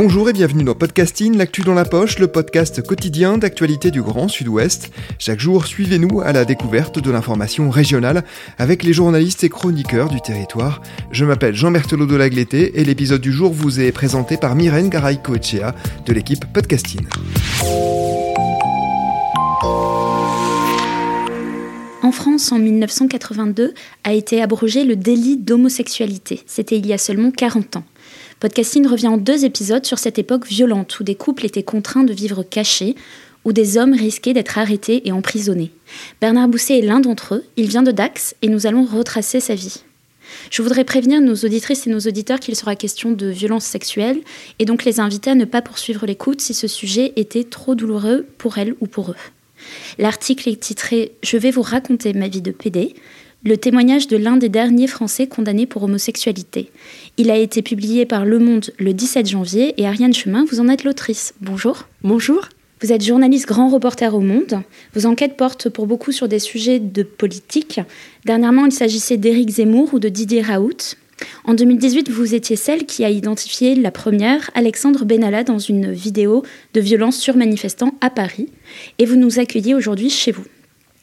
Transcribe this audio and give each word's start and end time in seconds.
Bonjour 0.00 0.30
et 0.30 0.32
bienvenue 0.32 0.62
dans 0.62 0.76
Podcasting, 0.76 1.36
l'actu 1.36 1.62
dans 1.62 1.74
la 1.74 1.84
poche, 1.84 2.20
le 2.20 2.28
podcast 2.28 2.86
quotidien 2.86 3.36
d'actualité 3.36 3.90
du 3.90 4.00
Grand 4.00 4.28
Sud-Ouest. 4.28 4.92
Chaque 5.18 5.40
jour, 5.40 5.66
suivez-nous 5.66 6.20
à 6.20 6.32
la 6.32 6.44
découverte 6.44 7.00
de 7.00 7.10
l'information 7.10 7.68
régionale 7.68 8.22
avec 8.58 8.84
les 8.84 8.92
journalistes 8.92 9.42
et 9.42 9.48
chroniqueurs 9.48 10.08
du 10.08 10.20
territoire. 10.20 10.82
Je 11.10 11.24
m'appelle 11.24 11.56
Jean 11.56 11.72
Berthelot 11.72 12.06
de 12.06 12.14
Lagleté 12.14 12.78
et 12.78 12.84
l'épisode 12.84 13.20
du 13.20 13.32
jour 13.32 13.52
vous 13.52 13.80
est 13.80 13.90
présenté 13.90 14.36
par 14.36 14.54
Myrène 14.54 14.88
Garay-Coechea 14.88 15.74
de 16.06 16.12
l'équipe 16.12 16.44
Podcasting. 16.52 17.04
En 22.04 22.12
France, 22.12 22.52
en 22.52 22.60
1982, 22.60 23.74
a 24.04 24.12
été 24.14 24.40
abrogé 24.40 24.84
le 24.84 24.94
délit 24.94 25.38
d'homosexualité. 25.38 26.42
C'était 26.46 26.78
il 26.78 26.86
y 26.86 26.92
a 26.92 26.98
seulement 26.98 27.32
40 27.32 27.78
ans. 27.78 27.84
Podcasting 28.40 28.86
revient 28.86 29.08
en 29.08 29.16
deux 29.16 29.44
épisodes 29.44 29.84
sur 29.84 29.98
cette 29.98 30.18
époque 30.18 30.46
violente 30.46 31.00
où 31.00 31.04
des 31.04 31.16
couples 31.16 31.44
étaient 31.44 31.64
contraints 31.64 32.04
de 32.04 32.12
vivre 32.12 32.44
cachés, 32.44 32.94
où 33.44 33.52
des 33.52 33.78
hommes 33.78 33.94
risquaient 33.94 34.32
d'être 34.32 34.58
arrêtés 34.58 35.08
et 35.08 35.12
emprisonnés. 35.12 35.72
Bernard 36.20 36.46
Bousset 36.46 36.78
est 36.78 36.82
l'un 36.82 37.00
d'entre 37.00 37.34
eux, 37.34 37.44
il 37.56 37.66
vient 37.66 37.82
de 37.82 37.90
Dax 37.90 38.36
et 38.42 38.48
nous 38.48 38.68
allons 38.68 38.84
retracer 38.84 39.40
sa 39.40 39.56
vie. 39.56 39.82
Je 40.50 40.62
voudrais 40.62 40.84
prévenir 40.84 41.20
nos 41.20 41.34
auditrices 41.34 41.86
et 41.88 41.90
nos 41.90 41.98
auditeurs 41.98 42.38
qu'il 42.38 42.54
sera 42.54 42.76
question 42.76 43.10
de 43.10 43.26
violences 43.26 43.64
sexuelles 43.64 44.20
et 44.60 44.66
donc 44.66 44.84
les 44.84 45.00
inviter 45.00 45.30
à 45.30 45.34
ne 45.34 45.44
pas 45.44 45.62
poursuivre 45.62 46.06
l'écoute 46.06 46.40
si 46.40 46.54
ce 46.54 46.68
sujet 46.68 47.14
était 47.16 47.44
trop 47.44 47.74
douloureux 47.74 48.26
pour 48.38 48.58
elles 48.58 48.74
ou 48.80 48.86
pour 48.86 49.10
eux. 49.10 49.16
L'article 49.98 50.48
est 50.48 50.60
titré 50.60 51.12
Je 51.24 51.36
vais 51.36 51.50
vous 51.50 51.62
raconter 51.62 52.12
ma 52.12 52.28
vie 52.28 52.42
de 52.42 52.52
PD 52.52 52.94
le 53.44 53.56
témoignage 53.56 54.08
de 54.08 54.16
l'un 54.16 54.36
des 54.36 54.48
derniers 54.48 54.86
Français 54.86 55.26
condamnés 55.26 55.66
pour 55.66 55.84
homosexualité. 55.84 56.70
Il 57.16 57.30
a 57.30 57.36
été 57.36 57.62
publié 57.62 58.04
par 58.04 58.24
Le 58.24 58.38
Monde 58.38 58.70
le 58.78 58.92
17 58.92 59.28
janvier 59.28 59.80
et 59.80 59.86
Ariane 59.86 60.14
Chemin, 60.14 60.44
vous 60.50 60.60
en 60.60 60.68
êtes 60.68 60.84
l'autrice. 60.84 61.34
Bonjour. 61.40 61.86
Bonjour. 62.02 62.48
Vous 62.80 62.92
êtes 62.92 63.04
journaliste 63.04 63.46
grand 63.46 63.68
reporter 63.68 64.14
au 64.14 64.20
Monde. 64.20 64.62
Vos 64.94 65.06
enquêtes 65.06 65.36
portent 65.36 65.68
pour 65.68 65.86
beaucoup 65.86 66.12
sur 66.12 66.28
des 66.28 66.38
sujets 66.38 66.78
de 66.78 67.02
politique. 67.02 67.80
Dernièrement, 68.24 68.66
il 68.66 68.72
s'agissait 68.72 69.16
d'Éric 69.16 69.50
Zemmour 69.50 69.94
ou 69.94 69.98
de 69.98 70.08
Didier 70.08 70.42
Raoult. 70.42 70.96
En 71.44 71.54
2018, 71.54 72.08
vous 72.10 72.34
étiez 72.36 72.54
celle 72.54 72.86
qui 72.86 73.04
a 73.04 73.10
identifié 73.10 73.74
la 73.74 73.90
première, 73.90 74.50
Alexandre 74.54 75.04
Benalla, 75.04 75.42
dans 75.42 75.58
une 75.58 75.92
vidéo 75.92 76.44
de 76.74 76.80
violence 76.80 77.16
sur 77.16 77.36
manifestants 77.36 77.94
à 78.00 78.10
Paris. 78.10 78.48
Et 78.98 79.06
vous 79.06 79.16
nous 79.16 79.40
accueillez 79.40 79.74
aujourd'hui 79.74 80.10
chez 80.10 80.30
vous. 80.30 80.44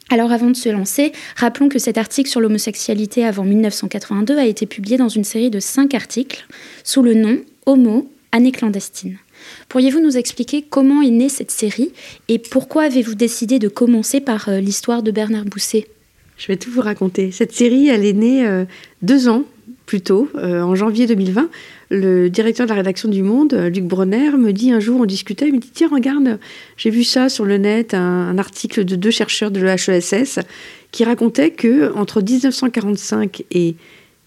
Alors 0.08 0.30
avant 0.30 0.50
de 0.50 0.56
se 0.56 0.68
lancer, 0.68 1.12
rappelons 1.36 1.68
que 1.68 1.80
cet 1.80 1.98
article 1.98 2.30
sur 2.30 2.40
l'homosexualité 2.40 3.24
avant 3.24 3.42
1982 3.42 4.38
a 4.38 4.46
été 4.46 4.64
publié 4.64 4.96
dans 4.96 5.08
une 5.08 5.24
série 5.24 5.50
de 5.50 5.58
cinq 5.58 5.94
articles 5.94 6.46
sous 6.84 7.02
le 7.02 7.14
nom 7.14 7.38
Homo, 7.66 8.08
année 8.30 8.52
clandestine. 8.52 9.18
Pourriez-vous 9.68 10.00
nous 10.00 10.16
expliquer 10.16 10.62
comment 10.62 11.02
est 11.02 11.10
née 11.10 11.28
cette 11.28 11.50
série 11.50 11.92
et 12.28 12.38
pourquoi 12.38 12.84
avez-vous 12.84 13.16
décidé 13.16 13.58
de 13.58 13.68
commencer 13.68 14.20
par 14.20 14.48
euh, 14.48 14.60
l'histoire 14.60 15.02
de 15.02 15.10
Bernard 15.10 15.44
Bousset? 15.44 15.88
Je 16.38 16.46
vais 16.48 16.56
tout 16.56 16.70
vous 16.70 16.82
raconter. 16.82 17.32
Cette 17.32 17.52
série, 17.52 17.88
elle 17.88 18.04
est 18.04 18.12
née 18.12 18.46
euh, 18.46 18.64
deux 19.02 19.28
ans 19.28 19.44
plus 19.86 20.00
tôt, 20.00 20.28
euh, 20.36 20.62
en 20.62 20.74
janvier 20.74 21.06
2020, 21.06 21.48
le 21.90 22.28
directeur 22.28 22.66
de 22.66 22.70
la 22.70 22.76
rédaction 22.76 23.08
du 23.08 23.22
Monde, 23.22 23.54
Luc 23.54 23.84
Bronner, 23.84 24.32
me 24.32 24.52
dit 24.52 24.72
un 24.72 24.80
jour, 24.80 25.00
on 25.00 25.04
discutait, 25.04 25.48
il 25.48 25.54
me 25.54 25.58
dit 25.58 25.70
Tiens, 25.72 25.88
regarde, 25.92 26.38
j'ai 26.76 26.90
vu 26.90 27.04
ça 27.04 27.28
sur 27.28 27.44
le 27.44 27.58
net, 27.58 27.94
un, 27.94 28.36
article 28.38 28.84
de 28.84 28.96
deux 28.96 29.10
chercheurs 29.10 29.50
de 29.50 29.60
l'HESS 29.60 30.40
qui 30.90 31.04
racontait 31.04 31.50
que 31.50 31.92
entre 31.94 32.20
1945 32.20 33.44
et 33.50 33.76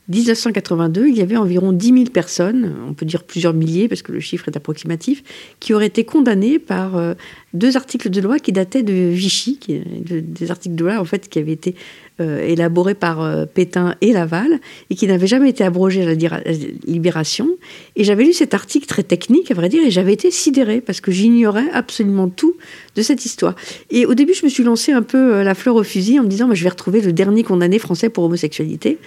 1982, 0.10 1.08
il 1.08 1.16
y 1.16 1.22
avait 1.22 1.38
environ 1.38 1.72
10 1.72 1.88
000 1.88 2.04
personnes, 2.06 2.76
on 2.88 2.94
peut 2.94 3.06
dire 3.06 3.24
plusieurs 3.24 3.54
milliers 3.54 3.88
parce 3.88 4.02
que 4.02 4.12
le 4.12 4.20
chiffre 4.20 4.48
est 4.48 4.58
approximatif, 4.58 5.24
qui 5.60 5.74
auraient 5.74 5.86
été 5.86 6.04
condamnées 6.04 6.58
par 6.58 6.98
euh, 6.98 7.14
deux 7.54 7.78
articles 7.78 8.10
de 8.10 8.20
loi 8.20 8.40
qui 8.40 8.52
dataient 8.52 8.82
de 8.82 8.94
Vichy, 8.94 9.60
des 9.62 10.52
articles 10.52 10.76
de 10.76 10.84
loi 10.84 11.00
en 11.00 11.06
fait 11.06 11.30
qui 11.30 11.38
avaient 11.38 11.54
été 11.54 11.76
euh, 12.22 12.46
élaborés 12.46 12.96
par 12.96 13.22
euh, 13.22 13.46
Pétain 13.46 13.96
et 14.02 14.12
Laval 14.12 14.60
et 14.90 14.96
qui 14.96 15.08
n'avaient 15.08 15.28
jamais 15.28 15.50
été 15.50 15.64
abrogés 15.64 16.04
à 16.04 16.06
la, 16.06 16.42
Libération. 16.86 17.50
Et 17.96 18.04
j'avais 18.04 18.24
lu 18.24 18.34
cet 18.34 18.54
article 18.54 18.86
très 18.86 19.04
technique, 19.04 19.52
à 19.52 19.54
vrai 19.54 19.70
dire, 19.70 19.84
et 19.86 19.92
j'avais 19.92 20.14
été 20.14 20.32
sidérée 20.32 20.82
parce 20.82 21.02
que 21.02 21.12
j'ignorais 21.12 21.70
absolument 21.74 22.30
tout 22.30 22.56
de 22.96 23.02
cette 23.02 23.26
histoire. 23.26 23.56
Et 23.90 24.06
au 24.06 24.14
début, 24.14 24.34
je 24.34 24.46
me 24.46 24.50
suis 24.50 24.64
lancé 24.64 24.92
un 24.92 25.02
peu 25.02 25.44
la 25.44 25.56
fleur 25.56 25.76
au 25.76 25.84
fusil 25.84 26.20
en 26.20 26.24
me 26.24 26.30
disant, 26.30 26.54
je 26.54 26.64
vais 26.64 26.70
retrouver 26.70 27.02
le 27.02 27.14
dernier 27.14 27.44
condamné 27.44 27.80
français 27.80 28.10
pour 28.10 28.24
homosexualité. 28.24 28.98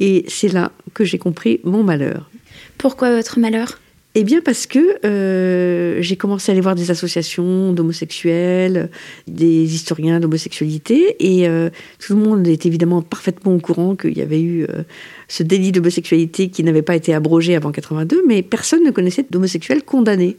Et 0.00 0.24
c'est 0.28 0.48
là 0.48 0.72
que 0.94 1.04
j'ai 1.04 1.18
compris 1.18 1.60
mon 1.64 1.82
malheur. 1.82 2.30
Pourquoi 2.78 3.14
votre 3.14 3.38
malheur? 3.38 3.78
Eh 4.16 4.24
bien 4.24 4.40
parce 4.40 4.66
que 4.66 4.98
euh, 5.06 6.02
j'ai 6.02 6.16
commencé 6.16 6.50
à 6.50 6.52
aller 6.52 6.60
voir 6.60 6.74
des 6.74 6.90
associations 6.90 7.72
d'homosexuels, 7.72 8.90
des 9.28 9.72
historiens 9.72 10.18
d'homosexualité, 10.18 11.14
et 11.20 11.48
euh, 11.48 11.70
tout 12.00 12.16
le 12.16 12.22
monde 12.24 12.46
est 12.48 12.66
évidemment 12.66 13.02
parfaitement 13.02 13.54
au 13.54 13.60
courant 13.60 13.94
qu'il 13.94 14.18
y 14.18 14.22
avait 14.22 14.40
eu 14.40 14.64
euh, 14.64 14.82
ce 15.30 15.44
délit 15.44 15.70
d'homosexualité 15.70 16.48
qui 16.48 16.64
n'avait 16.64 16.82
pas 16.82 16.96
été 16.96 17.14
abrogé 17.14 17.54
avant 17.54 17.70
82, 17.70 18.24
mais 18.26 18.42
personne 18.42 18.82
ne 18.82 18.90
connaissait 18.90 19.24
d'homosexuels 19.30 19.84
condamnés. 19.84 20.36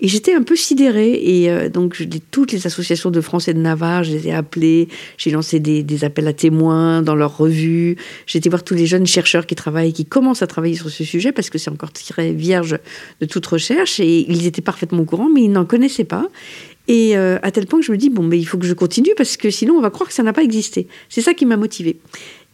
Et 0.00 0.08
j'étais 0.08 0.32
un 0.32 0.42
peu 0.42 0.56
sidérée. 0.56 1.12
Et 1.22 1.50
euh, 1.50 1.68
donc, 1.68 2.02
toutes 2.30 2.52
les 2.52 2.66
associations 2.66 3.10
de 3.10 3.20
Français 3.20 3.52
de 3.52 3.58
Navarre, 3.58 4.02
je 4.02 4.12
les 4.12 4.28
ai 4.28 4.32
appelées. 4.32 4.88
J'ai 5.18 5.30
lancé 5.30 5.60
des, 5.60 6.04
appels 6.04 6.26
à 6.26 6.32
témoins 6.32 7.02
dans 7.02 7.14
leurs 7.14 7.36
revues. 7.36 7.96
J'ai 8.26 8.38
été 8.38 8.48
voir 8.48 8.64
tous 8.64 8.74
les 8.74 8.86
jeunes 8.86 9.06
chercheurs 9.06 9.44
qui 9.44 9.54
travaillent, 9.54 9.92
qui 9.92 10.06
commencent 10.06 10.42
à 10.42 10.46
travailler 10.46 10.74
sur 10.74 10.88
ce 10.88 11.04
sujet 11.04 11.32
parce 11.32 11.50
que 11.50 11.58
c'est 11.58 11.70
encore 11.70 11.92
très 11.92 12.32
vierge 12.32 12.78
de 13.20 13.26
toute 13.26 13.44
recherche. 13.44 14.00
Et 14.00 14.24
ils 14.26 14.46
étaient 14.46 14.62
parfaitement 14.62 15.00
au 15.00 15.04
courant, 15.04 15.28
mais 15.28 15.42
ils 15.42 15.52
n'en 15.52 15.66
connaissaient 15.66 16.04
pas. 16.04 16.28
Et 16.88 17.14
euh, 17.14 17.38
à 17.42 17.50
tel 17.50 17.66
point 17.66 17.80
que 17.80 17.84
je 17.84 17.92
me 17.92 17.98
dis, 17.98 18.08
bon, 18.08 18.22
mais 18.22 18.38
il 18.38 18.46
faut 18.46 18.56
que 18.56 18.66
je 18.66 18.72
continue 18.72 19.12
parce 19.18 19.36
que 19.36 19.50
sinon 19.50 19.74
on 19.74 19.82
va 19.82 19.90
croire 19.90 20.08
que 20.08 20.14
ça 20.14 20.22
n'a 20.22 20.32
pas 20.32 20.42
existé. 20.42 20.88
C'est 21.10 21.20
ça 21.20 21.34
qui 21.34 21.44
m'a 21.44 21.58
motivée. 21.58 21.98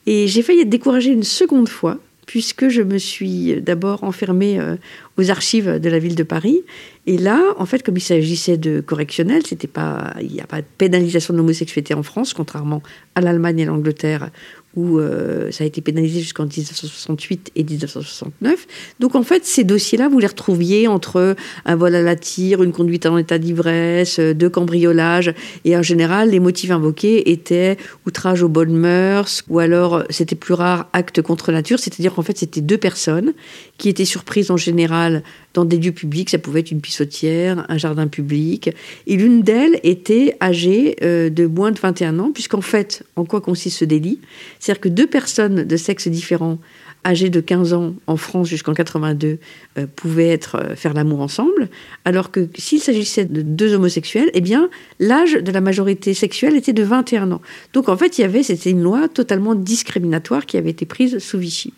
Et 0.06 0.28
j'ai 0.28 0.42
failli 0.42 0.60
être 0.60 0.68
découragée 0.68 1.10
une 1.10 1.24
seconde 1.24 1.68
fois, 1.68 1.98
puisque 2.26 2.68
je 2.68 2.82
me 2.82 2.98
suis 2.98 3.60
d'abord 3.60 4.04
enfermée 4.04 4.58
euh, 4.58 4.76
aux 5.16 5.30
archives 5.30 5.80
de 5.80 5.88
la 5.88 5.98
ville 5.98 6.14
de 6.14 6.22
Paris. 6.22 6.62
Et 7.06 7.18
là, 7.18 7.40
en 7.58 7.66
fait, 7.66 7.82
comme 7.82 7.96
il 7.96 8.02
s'agissait 8.02 8.56
de 8.56 8.80
correctionnel, 8.80 9.46
c'était 9.46 9.68
pas, 9.68 10.14
il 10.20 10.32
n'y 10.32 10.40
a 10.40 10.46
pas 10.46 10.60
de 10.60 10.66
pénalisation 10.78 11.32
de 11.34 11.38
l'homosexualité 11.38 11.94
en 11.94 12.02
France, 12.02 12.34
contrairement 12.34 12.82
à 13.14 13.20
l'Allemagne 13.20 13.60
et 13.60 13.64
l'Angleterre, 13.64 14.30
où 14.76 14.98
euh, 14.98 15.50
ça 15.50 15.64
a 15.64 15.66
été 15.66 15.80
pénalisé 15.80 16.20
jusqu'en 16.20 16.44
1968 16.44 17.52
et 17.56 17.64
1969. 17.64 18.66
Donc 19.00 19.14
en 19.14 19.22
fait, 19.22 19.44
ces 19.44 19.64
dossiers-là, 19.64 20.08
vous 20.08 20.18
les 20.18 20.26
retrouviez 20.26 20.86
entre 20.86 21.34
un 21.64 21.76
vol 21.76 21.94
à 21.94 22.02
la 22.02 22.14
tire, 22.14 22.62
une 22.62 22.72
conduite 22.72 23.06
en 23.06 23.16
état 23.16 23.38
d'ivresse, 23.38 24.18
euh, 24.18 24.34
deux 24.34 24.50
cambriolages, 24.50 25.34
et 25.64 25.76
en 25.76 25.82
général, 25.82 26.30
les 26.30 26.40
motifs 26.40 26.70
invoqués 26.70 27.30
étaient 27.30 27.78
outrage 28.06 28.42
aux 28.42 28.48
bonnes 28.48 28.76
mœurs, 28.76 29.42
ou 29.48 29.58
alors, 29.58 30.04
c'était 30.10 30.36
plus 30.36 30.54
rare, 30.54 30.88
acte 30.92 31.22
contre 31.22 31.52
nature, 31.52 31.78
c'est-à-dire 31.78 32.14
qu'en 32.14 32.22
fait, 32.22 32.36
c'était 32.36 32.60
deux 32.60 32.78
personnes 32.78 33.32
qui 33.78 33.88
étaient 33.88 34.04
surprises 34.04 34.50
en 34.50 34.56
général 34.56 35.22
dans 35.56 35.64
des 35.64 35.78
lieux 35.78 35.92
publics, 35.92 36.28
ça 36.28 36.38
pouvait 36.38 36.60
être 36.60 36.70
une 36.70 36.82
pissotière, 36.82 37.64
un 37.68 37.78
jardin 37.78 38.06
public, 38.08 38.70
et 39.06 39.16
l'une 39.16 39.40
d'elles 39.40 39.80
était 39.82 40.36
âgée 40.40 40.96
euh, 41.02 41.30
de 41.30 41.46
moins 41.46 41.72
de 41.72 41.78
21 41.78 42.18
ans, 42.18 42.30
puisqu'en 42.30 42.60
fait, 42.60 43.04
en 43.16 43.24
quoi 43.24 43.40
consiste 43.40 43.78
ce 43.78 43.84
délit? 43.86 44.20
C'est-à-dire 44.60 44.80
que 44.82 44.88
deux 44.90 45.06
personnes 45.06 45.64
de 45.64 45.76
sexe 45.76 46.08
différent, 46.08 46.58
âgées 47.06 47.30
de 47.30 47.40
15 47.40 47.72
ans 47.72 47.94
en 48.06 48.18
France 48.18 48.48
jusqu'en 48.48 48.74
82, 48.74 49.38
euh, 49.78 49.86
pouvaient 49.96 50.28
être, 50.28 50.56
euh, 50.56 50.76
faire 50.76 50.92
l'amour 50.92 51.22
ensemble, 51.22 51.70
alors 52.04 52.30
que 52.30 52.48
s'il 52.58 52.80
s'agissait 52.80 53.24
de 53.24 53.40
deux 53.40 53.72
homosexuels, 53.72 54.30
eh 54.34 54.42
bien, 54.42 54.68
l'âge 55.00 55.34
de 55.34 55.52
la 55.52 55.62
majorité 55.62 56.12
sexuelle 56.12 56.54
était 56.54 56.74
de 56.74 56.82
21 56.82 57.32
ans. 57.32 57.40
Donc 57.72 57.88
en 57.88 57.96
fait, 57.96 58.18
il 58.18 58.20
y 58.20 58.24
avait, 58.24 58.42
c'était 58.42 58.70
une 58.70 58.82
loi 58.82 59.08
totalement 59.08 59.54
discriminatoire 59.54 60.44
qui 60.44 60.58
avait 60.58 60.70
été 60.70 60.84
prise 60.84 61.18
sous 61.18 61.38
Vichy. 61.38 61.72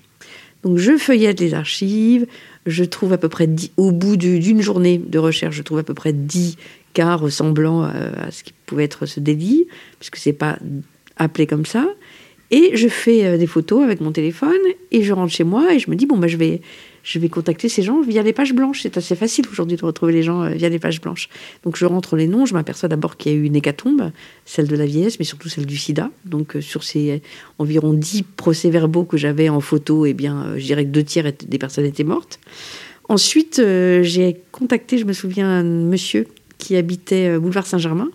Donc 0.65 0.79
je 0.79 0.97
feuillette 0.97 1.39
les 1.39 1.55
archives, 1.55 2.27
je 2.69 2.85
trouve 2.85 3.13
à 3.13 3.19
peu 3.19 3.29
près 3.29 3.49
au 3.77 3.93
bout 3.93 4.17
d'une 4.17 4.61
journée 4.61 4.99
de 4.99 5.19
recherche, 5.19 5.57
je 5.57 5.63
trouve 5.63 5.79
à 5.79 5.83
peu 5.83 5.95
près 5.95 6.13
10 6.13 6.57
cas 6.95 7.15
ressemblant 7.15 7.83
à, 7.83 8.31
ce 8.31 8.43
qui 8.43 8.53
pouvait 8.67 8.85
être 8.85 9.07
ce 9.07 9.21
délit, 9.21 9.67
puisque 9.99 10.17
c'est 10.17 10.33
pas 10.33 10.59
appelé 11.17 11.47
comme 11.47 11.67
ça. 11.67 11.87
Et 12.51 12.77
je 12.77 12.89
fais 12.89 13.25
euh, 13.25 13.37
des 13.37 13.47
photos 13.47 13.85
avec 13.85 14.01
mon 14.01 14.11
téléphone 14.11 14.57
et 14.91 15.03
je 15.03 15.13
rentre 15.13 15.33
chez 15.33 15.45
moi 15.45 15.75
et 15.75 15.79
je 15.79 15.91
me 15.91 15.97
dis 15.97 16.07
bon 16.07 16.17
bah 16.17 16.29
je 16.29 16.37
vais 16.37 16.63
je 17.03 17.19
vais 17.19 17.29
contacter 17.29 17.69
ces 17.69 17.83
gens 17.83 18.03
via 18.03 18.23
les 18.23 18.33
pages 18.33 18.53
blanches. 18.53 18.83
C'est 18.83 18.97
assez 18.97 19.17
facile 19.17 19.47
aujourd'hui 19.51 19.77
de 19.77 19.85
retrouver 19.85 20.13
les 20.13 20.23
gens 20.23 20.43
euh, 20.43 20.51
via 20.51 20.69
les 20.69 20.79
pages 20.79 21.01
blanches. 21.01 21.29
Donc 21.63 21.77
je 21.77 21.85
rentre 21.85 22.17
les 22.17 22.27
noms, 22.27 22.47
je 22.47 22.55
m'aperçois 22.55 22.89
d'abord 22.89 23.17
qu'il 23.17 23.33
y 23.33 23.35
a 23.35 23.39
eu 23.39 23.45
une 23.45 23.57
hécatombe, 23.57 24.13
celle 24.45 24.67
de 24.67 24.77
la 24.77 24.87
vieillesse, 24.87 25.19
mais 25.19 25.25
surtout 25.25 25.49
celle 25.49 25.67
du 25.67 25.77
sida. 25.77 26.11
Donc 26.25 26.57
euh, 26.57 26.61
sur 26.61 26.83
ces 26.85 27.23
environ 27.59 27.93
dix 27.93 28.23
procès-verbaux 28.23 29.05
que 29.05 29.17
j'avais 29.17 29.49
en 29.49 29.61
photo, 29.61 30.07
eh 30.07 30.15
bien, 30.15 30.55
je 30.57 30.65
dirais 30.65 30.85
que 30.85 30.91
deux 30.91 31.05
tiers 31.05 31.33
des 31.33 31.59
personnes 31.59 31.85
étaient 31.85 32.05
mortes. 32.05 32.41
Ensuite, 33.09 33.57
j'ai 34.03 34.37
contacté, 34.53 34.99
je 34.99 35.07
me 35.07 35.15
souviens, 35.15 35.49
un 35.49 35.63
monsieur 35.63 36.27
qui 36.59 36.77
habitait 36.77 37.39
boulevard 37.39 37.67
Saint-Germain. 37.67 38.11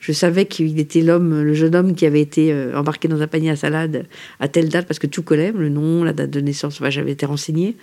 Je 0.00 0.12
savais 0.12 0.46
qu'il 0.46 0.78
était 0.78 1.00
l'homme, 1.00 1.42
le 1.42 1.54
jeune 1.54 1.74
homme 1.74 1.94
qui 1.94 2.06
avait 2.06 2.20
été 2.20 2.52
euh, 2.52 2.78
embarqué 2.78 3.08
dans 3.08 3.20
un 3.20 3.26
panier 3.26 3.50
à 3.50 3.56
salade 3.56 4.06
à 4.40 4.48
telle 4.48 4.68
date, 4.68 4.86
parce 4.86 4.98
que 4.98 5.06
tout 5.06 5.22
collait, 5.22 5.52
le 5.52 5.68
nom, 5.68 6.04
la 6.04 6.12
date 6.12 6.30
de 6.30 6.40
naissance, 6.40 6.80
enfin, 6.80 6.90
j'avais 6.90 7.12
été 7.12 7.26
renseignée. 7.26 7.74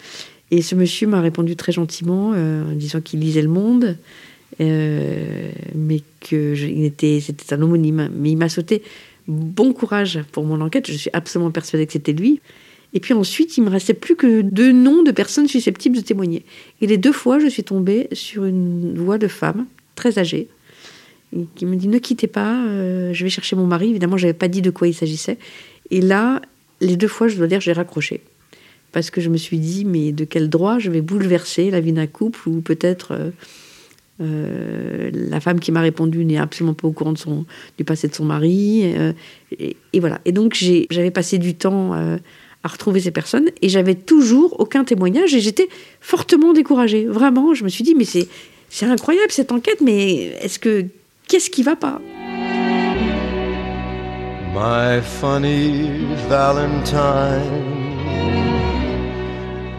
Et 0.52 0.62
ce 0.62 0.76
monsieur 0.76 1.08
m'a 1.08 1.22
répondu 1.22 1.56
très 1.56 1.72
gentiment, 1.72 2.34
euh, 2.34 2.72
en 2.72 2.76
disant 2.76 3.02
qu'il 3.02 3.20
lisait 3.20 3.42
Le 3.42 3.50
Monde, 3.50 3.98
euh, 4.62 5.52
mais 5.74 6.02
que 6.22 6.56
était, 6.84 7.20
c'était 7.20 7.54
un 7.54 7.62
homonyme. 7.62 8.10
Mais 8.16 8.32
il 8.32 8.38
m'a 8.38 8.50
sauté 8.50 8.84
bon 9.28 9.74
courage 9.74 10.20
pour 10.32 10.46
mon 10.46 10.62
enquête. 10.62 10.90
Je 10.90 10.98
suis 10.98 11.10
absolument 11.14 11.52
persuadée 11.52 11.86
que 11.86 11.94
c'était 11.94 12.14
lui. 12.14 12.40
Et 12.94 13.02
puis 13.02 13.14
ensuite, 13.14 13.58
il 13.58 13.64
me 13.64 13.70
restait 13.70 13.94
plus 13.94 14.16
que 14.16 14.42
deux 14.42 14.72
noms 14.72 15.04
de 15.04 15.12
personnes 15.12 15.48
susceptibles 15.48 15.98
de 15.98 16.02
témoigner. 16.02 16.46
Et 16.80 16.88
les 16.88 16.98
deux 16.98 17.12
fois, 17.12 17.40
je 17.40 17.48
suis 17.48 17.64
tombée 17.64 18.08
sur 18.14 18.46
une 18.46 18.98
voix 18.98 19.18
de 19.18 19.28
femme 19.28 19.66
très 19.96 20.18
âgée 20.18 20.48
qui 21.56 21.66
me 21.66 21.76
dit 21.76 21.88
ne 21.88 21.98
quittez 21.98 22.28
pas, 22.28 22.66
euh, 22.66 23.14
je 23.14 23.24
vais 23.24 23.30
chercher 23.30 23.56
mon 23.56 23.66
mari. 23.66 23.90
Évidemment, 23.90 24.18
je 24.18 24.26
n'avais 24.26 24.38
pas 24.38 24.48
dit 24.48 24.62
de 24.62 24.70
quoi 24.70 24.88
il 24.88 24.94
s'agissait. 24.94 25.38
Et 25.92 26.02
là, 26.02 26.42
les 26.82 26.96
deux 26.96 27.08
fois, 27.08 27.28
je 27.28 27.38
dois 27.38 27.48
dire, 27.48 27.62
j'ai 27.62 27.74
raccroché 27.74 28.22
parce 28.92 29.10
que 29.10 29.20
je 29.20 29.30
me 29.30 29.36
suis 29.36 29.60
dit 29.60 29.84
mais 29.84 30.14
de 30.14 30.24
quel 30.24 30.50
droit 30.50 30.80
je 30.80 30.90
vais 30.90 31.02
bouleverser 31.02 31.70
la 31.70 31.82
vie 31.82 31.92
d'un 31.92 32.08
couple 32.08 32.48
ou 32.48 32.62
peut-être 32.62 33.12
euh, 33.12 33.30
euh, 34.22 35.12
la 35.14 35.42
femme 35.42 35.60
qui 35.60 35.74
m'a 35.74 35.82
répondu 35.82 36.24
n'est 36.24 36.38
absolument 36.38 36.74
pas 36.74 36.88
au 36.88 36.94
courant 36.94 37.14
du 37.78 37.84
passé 37.84 38.08
de 38.08 38.16
son 38.16 38.24
mari. 38.24 38.84
et, 39.60 39.76
et, 39.92 40.00
voilà. 40.00 40.22
Et 40.24 40.31
donc 40.31 40.56
j'avais 40.90 41.12
passé 41.12 41.38
du 41.38 41.56
temps 41.56 41.94
à 41.94 42.68
retrouver 42.68 43.02
ces 43.02 43.12
personnes 43.12 43.50
et 43.62 43.68
j'avais 43.68 43.96
toujours 43.96 44.62
aucun 44.62 44.86
témoignage 44.86 45.36
et 45.36 45.42
j'étais 45.42 45.68
fortement 46.00 46.54
découragée. 46.54 47.06
Vraiment, 47.06 47.54
je 47.54 47.66
me 47.66 47.70
suis 47.70 47.84
dit 47.84 47.96
mais 47.96 48.06
c'est 48.06 48.30
c'est 48.70 48.86
incroyable 48.86 49.31
cette 49.31 49.52
enquête, 49.52 49.81
mais 49.81 50.36
est-ce 50.42 50.60
que 50.60 50.86
qu'est-ce 51.27 51.50
qui 51.50 51.63
va 51.63 51.75
pas 51.75 52.00
My 54.54 55.01
funny 55.01 56.06
Valentine, 56.30 58.00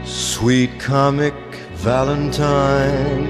sweet 0.04 0.70
comic 0.78 1.34
Valentine, 1.76 3.26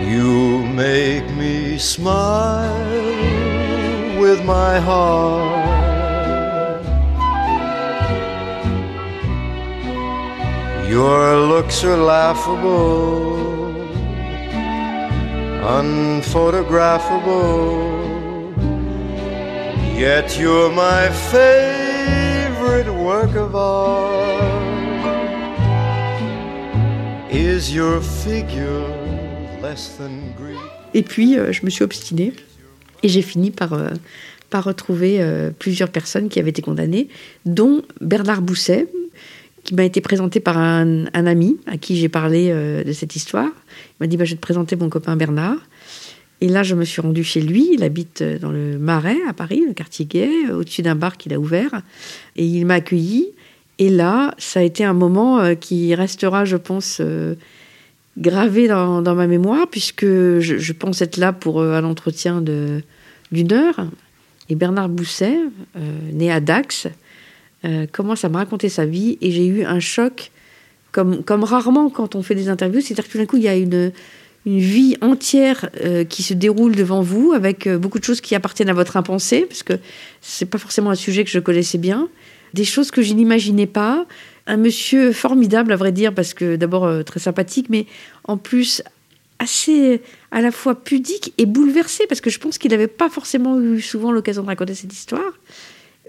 you 0.00 0.64
make 0.74 1.28
me 1.36 1.76
smile 1.76 2.72
with 4.20 4.44
my 4.44 4.78
heart. 4.78 5.62
Your 10.88 11.36
looks 11.36 11.82
are 11.84 11.96
laughable, 11.96 13.51
unphotographable. 15.62 18.02
Yet 19.96 20.36
you're 20.38 20.70
my 20.70 21.08
favorite 21.30 22.92
work 22.92 23.34
of 23.36 23.54
art. 23.54 24.42
Is 27.30 27.72
your 27.72 28.00
figure 28.00 28.84
less 29.62 29.96
than 29.96 30.34
Greek? 30.36 30.58
Et 30.94 31.02
puis, 31.02 31.38
euh, 31.38 31.52
je 31.52 31.64
me 31.64 31.70
suis 31.70 31.84
obstinée 31.84 32.32
et 33.02 33.08
j'ai 33.08 33.22
fini 33.22 33.50
par, 33.50 33.72
euh, 33.72 33.90
par 34.50 34.64
retrouver 34.64 35.22
euh, 35.22 35.50
plusieurs 35.56 35.88
personnes 35.88 36.28
qui 36.28 36.38
avaient 36.40 36.50
été 36.50 36.62
condamnées, 36.62 37.08
dont 37.46 37.82
Bernard 38.00 38.42
Bousset, 38.42 38.88
qui 39.64 39.74
m'a 39.74 39.84
été 39.84 40.00
présenté 40.00 40.40
par 40.40 40.58
un, 40.58 41.06
ami 41.14 41.58
à 41.66 41.76
qui 41.76 41.96
j'ai 41.96 42.08
parlé 42.08 42.48
euh, 42.50 42.82
de 42.84 42.92
cette 42.92 43.16
histoire. 43.16 43.48
Il 43.48 43.96
m'a 44.00 44.06
dit 44.06 44.16
bah, 44.16 44.24
Je 44.24 44.30
vais 44.30 44.36
te 44.36 44.42
présenter 44.42 44.76
mon 44.76 44.88
copain 44.88 45.16
Bernard. 45.16 45.58
Et 46.40 46.48
là, 46.48 46.64
je 46.64 46.74
me 46.74 46.84
suis 46.84 47.00
rendue 47.00 47.22
chez 47.22 47.40
lui. 47.40 47.68
Il 47.72 47.84
habite 47.84 48.22
euh, 48.22 48.38
dans 48.38 48.50
le 48.50 48.78
Marais, 48.78 49.18
à 49.28 49.32
Paris, 49.32 49.62
le 49.66 49.74
quartier 49.74 50.04
gay, 50.04 50.30
euh, 50.48 50.58
au-dessus 50.58 50.82
d'un 50.82 50.96
bar 50.96 51.16
qu'il 51.16 51.32
a 51.32 51.38
ouvert. 51.38 51.82
Et 52.36 52.44
il 52.44 52.66
m'a 52.66 52.74
accueilli. 52.74 53.28
Et 53.78 53.88
là, 53.88 54.34
ça 54.38 54.60
a 54.60 54.62
été 54.62 54.84
un 54.84 54.92
moment 54.92 55.56
qui 55.56 55.94
restera, 55.94 56.44
je 56.44 56.56
pense, 56.56 57.00
gravé 58.16 58.68
dans, 58.68 59.02
ma 59.02 59.26
mémoire, 59.26 59.66
puisque 59.68 60.04
je, 60.04 60.72
pense 60.72 61.02
être 61.02 61.16
là 61.16 61.32
pour 61.32 61.62
un 61.62 61.82
entretien 61.82 62.42
d'une 62.42 63.52
heure. 63.52 63.86
Et 64.48 64.54
Bernard 64.54 64.88
Bousset, 64.88 65.36
né 66.12 66.30
à 66.30 66.38
Dax, 66.38 66.86
euh, 67.64 67.86
commence 67.90 68.24
à 68.24 68.28
me 68.28 68.36
raconter 68.36 68.68
sa 68.68 68.86
vie 68.86 69.18
et 69.20 69.30
j'ai 69.30 69.46
eu 69.46 69.64
un 69.64 69.80
choc 69.80 70.30
comme, 70.90 71.22
comme 71.22 71.44
rarement 71.44 71.90
quand 71.90 72.14
on 72.16 72.22
fait 72.22 72.34
des 72.34 72.48
interviews. 72.48 72.80
C'est-à-dire 72.80 73.06
que 73.06 73.12
tout 73.12 73.18
d'un 73.18 73.26
coup, 73.26 73.36
il 73.36 73.44
y 73.44 73.48
a 73.48 73.56
une, 73.56 73.92
une 74.46 74.58
vie 74.58 74.96
entière 75.00 75.70
euh, 75.82 76.04
qui 76.04 76.22
se 76.22 76.34
déroule 76.34 76.74
devant 76.74 77.02
vous 77.02 77.32
avec 77.32 77.66
euh, 77.66 77.78
beaucoup 77.78 77.98
de 77.98 78.04
choses 78.04 78.20
qui 78.20 78.34
appartiennent 78.34 78.68
à 78.68 78.74
votre 78.74 78.96
impensé, 78.96 79.42
parce 79.42 79.62
que 79.62 79.74
c'est 80.20 80.46
pas 80.46 80.58
forcément 80.58 80.90
un 80.90 80.96
sujet 80.96 81.24
que 81.24 81.30
je 81.30 81.38
connaissais 81.38 81.78
bien. 81.78 82.08
Des 82.52 82.64
choses 82.64 82.90
que 82.90 83.00
je 83.00 83.14
n'imaginais 83.14 83.66
pas. 83.66 84.06
Un 84.46 84.56
monsieur 84.56 85.12
formidable, 85.12 85.72
à 85.72 85.76
vrai 85.76 85.92
dire, 85.92 86.12
parce 86.12 86.34
que 86.34 86.56
d'abord 86.56 87.04
très 87.04 87.20
sympathique, 87.20 87.66
mais 87.70 87.86
en 88.24 88.36
plus 88.36 88.82
assez 89.38 90.00
à 90.30 90.40
la 90.40 90.50
fois 90.50 90.74
pudique 90.74 91.32
et 91.38 91.46
bouleversé, 91.46 92.06
parce 92.08 92.20
que 92.20 92.30
je 92.30 92.38
pense 92.38 92.58
qu'il 92.58 92.70
n'avait 92.70 92.88
pas 92.88 93.08
forcément 93.08 93.60
eu 93.60 93.80
souvent 93.80 94.12
l'occasion 94.12 94.42
de 94.42 94.48
raconter 94.48 94.74
cette 94.74 94.92
histoire. 94.92 95.32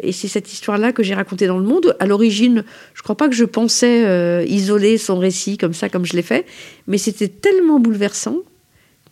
Et 0.02 0.12
c'est 0.12 0.28
cette 0.28 0.52
histoire-là 0.52 0.92
que 0.92 1.04
j'ai 1.04 1.14
racontée 1.14 1.46
dans 1.46 1.60
le 1.60 1.66
monde. 1.66 1.96
À 2.00 2.08
l'origine, 2.08 2.64
je 2.94 3.00
ne 3.00 3.04
crois 3.04 3.16
pas 3.16 3.30
que 3.30 3.36
je 3.36 3.46
pensais 3.46 4.06
euh, 4.06 4.44
isoler 4.48 4.98
son 4.98 5.20
récit 5.20 5.58
comme 5.58 5.74
ça, 5.74 5.90
comme 5.90 6.06
je 6.06 6.14
l'ai 6.14 6.24
fait, 6.24 6.46
mais 6.88 6.98
c'était 6.98 7.28
tellement 7.28 7.80
bouleversant 7.80 8.38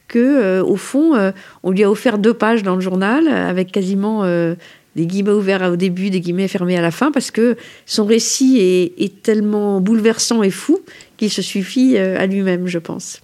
que, 0.07 0.19
euh, 0.19 0.63
au 0.63 0.78
fond, 0.78 1.16
euh, 1.16 1.31
on 1.63 1.72
lui 1.72 1.83
a 1.83 1.92
offert 1.92 2.18
deux 2.18 2.33
pages 2.33 2.63
dans 2.63 2.75
le 2.75 2.81
journal 2.81 3.28
avec 3.28 3.72
quasiment 3.72 4.25
des 4.95 5.06
guillemets 5.06 5.31
ouverts 5.31 5.72
au 5.72 5.75
début, 5.75 6.10
des 6.10 6.19
guillemets 6.19 6.48
fermés 6.48 6.78
à 6.78 6.81
la 6.81 6.92
fin, 6.92 7.12
parce 7.12 7.30
que 7.30 7.56
son 7.86 8.06
récit 8.06 8.57
est 8.98 9.22
tellement 9.22 9.81
bouleversant 9.81 10.42
et 10.42 10.50
fou 10.50 10.80
qu'il 11.18 11.30
se 11.30 11.44
suffit 11.44 11.98
à 11.98 12.25
lui-même, 12.25 12.68
je 12.68 12.80
pense. 12.80 13.22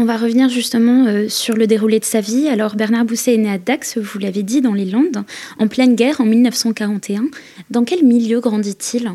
On 0.00 0.06
va 0.06 0.16
revenir 0.16 0.48
justement 0.48 1.04
euh, 1.08 1.28
sur 1.28 1.58
le 1.58 1.66
déroulé 1.66 1.98
de 1.98 2.06
sa 2.06 2.22
vie. 2.22 2.48
Alors 2.48 2.74
Bernard 2.74 3.04
Bousset 3.04 3.34
est 3.34 3.36
né 3.36 3.50
à 3.50 3.58
Dax, 3.58 3.98
vous 3.98 4.18
l'avez 4.18 4.42
dit, 4.42 4.62
dans 4.62 4.72
les 4.72 4.86
Landes, 4.86 5.24
en 5.58 5.68
pleine 5.68 5.94
guerre 5.94 6.22
en 6.22 6.24
1941. 6.24 7.24
Dans 7.68 7.84
quel 7.84 8.02
milieu 8.02 8.40
grandit-il? 8.40 9.10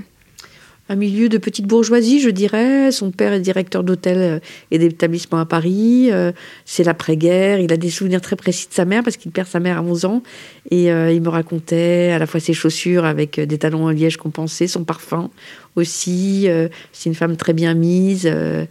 Un 0.88 0.96
milieu 0.96 1.28
de 1.28 1.40
petite 1.40 1.66
bourgeoisie, 1.66 2.20
je 2.20 2.30
dirais. 2.30 2.92
Son 2.92 3.10
père 3.10 3.34
est 3.34 3.40
directeur 3.40 3.84
d'hôtel 3.84 4.18
euh, 4.20 4.40
et 4.70 4.78
d'établissement 4.78 5.40
à 5.40 5.48
Paris. 5.48 6.10
Euh, 6.12 6.32
c'est 6.66 6.84
l'après-guerre. 6.84 7.60
Il 7.60 7.74
a 7.74 7.78
des 7.78 7.90
souvenirs 7.90 8.22
très 8.22 8.36
précis 8.36 8.68
de 8.70 8.74
sa 8.76 8.86
mère 8.86 9.02
parce 9.02 9.18
qu'il 9.18 9.32
perd 9.32 9.48
sa 9.48 9.60
mère 9.60 9.80
à 9.80 9.82
11 9.82 10.06
ans. 10.06 10.22
Et 10.70 10.86
il 10.90 11.22
me 11.22 11.30
racontait 11.30 12.12
à 12.12 12.20
la 12.20 12.28
fois 12.28 12.40
ses 12.40 12.54
chaussures 12.54 13.06
avec 13.06 13.40
des 13.40 13.58
talons 13.58 13.86
en 13.86 13.90
liège 13.90 14.18
compensés, 14.18 14.68
son 14.68 14.84
parfum 14.84 15.32
aussi. 15.76 16.48
Euh, 16.48 16.68
c'est 16.92 17.10
une 17.10 17.16
femme 17.16 17.38
très 17.38 17.54
bien 17.54 17.74
mise, 17.74 18.24
euh, 18.26 18.66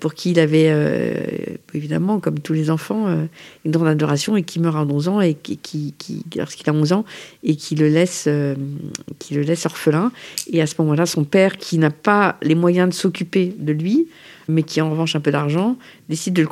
pour 0.00 0.14
qui 0.14 0.32
il 0.32 0.40
avait, 0.40 0.68
euh, 0.68 1.14
évidemment, 1.74 2.18
comme 2.20 2.40
tous 2.40 2.52
les 2.52 2.70
enfants, 2.70 3.06
une 3.64 3.70
grande 3.70 3.88
adoration 3.88 4.36
et 4.36 4.42
qui 4.42 4.58
meurt 4.58 4.76
à 4.76 4.82
11 4.82 5.08
ans, 5.08 5.20
et 5.20 5.34
qui, 5.34 5.58
qui, 5.58 6.24
lorsqu'il 6.36 6.68
a 6.68 6.72
11 6.72 6.92
ans, 6.92 7.04
et 7.44 7.56
qui 7.56 7.74
le, 7.76 7.88
laisse, 7.88 8.28
qui 9.18 9.34
le 9.34 9.42
laisse 9.42 9.66
orphelin. 9.66 10.10
Et 10.50 10.60
à 10.60 10.66
ce 10.66 10.74
moment-là, 10.78 11.06
son 11.06 11.24
père, 11.24 11.56
qui 11.56 11.78
n'a 11.78 11.90
pas 11.90 12.36
les 12.42 12.54
moyens 12.54 12.88
de 12.88 12.94
s'occuper 12.94 13.54
de 13.58 13.72
lui, 13.72 14.08
mais 14.48 14.62
qui 14.62 14.80
en 14.80 14.90
revanche 14.90 15.16
un 15.16 15.20
peu 15.20 15.30
d'argent, 15.30 15.76
décide 16.08 16.34
de 16.34 16.42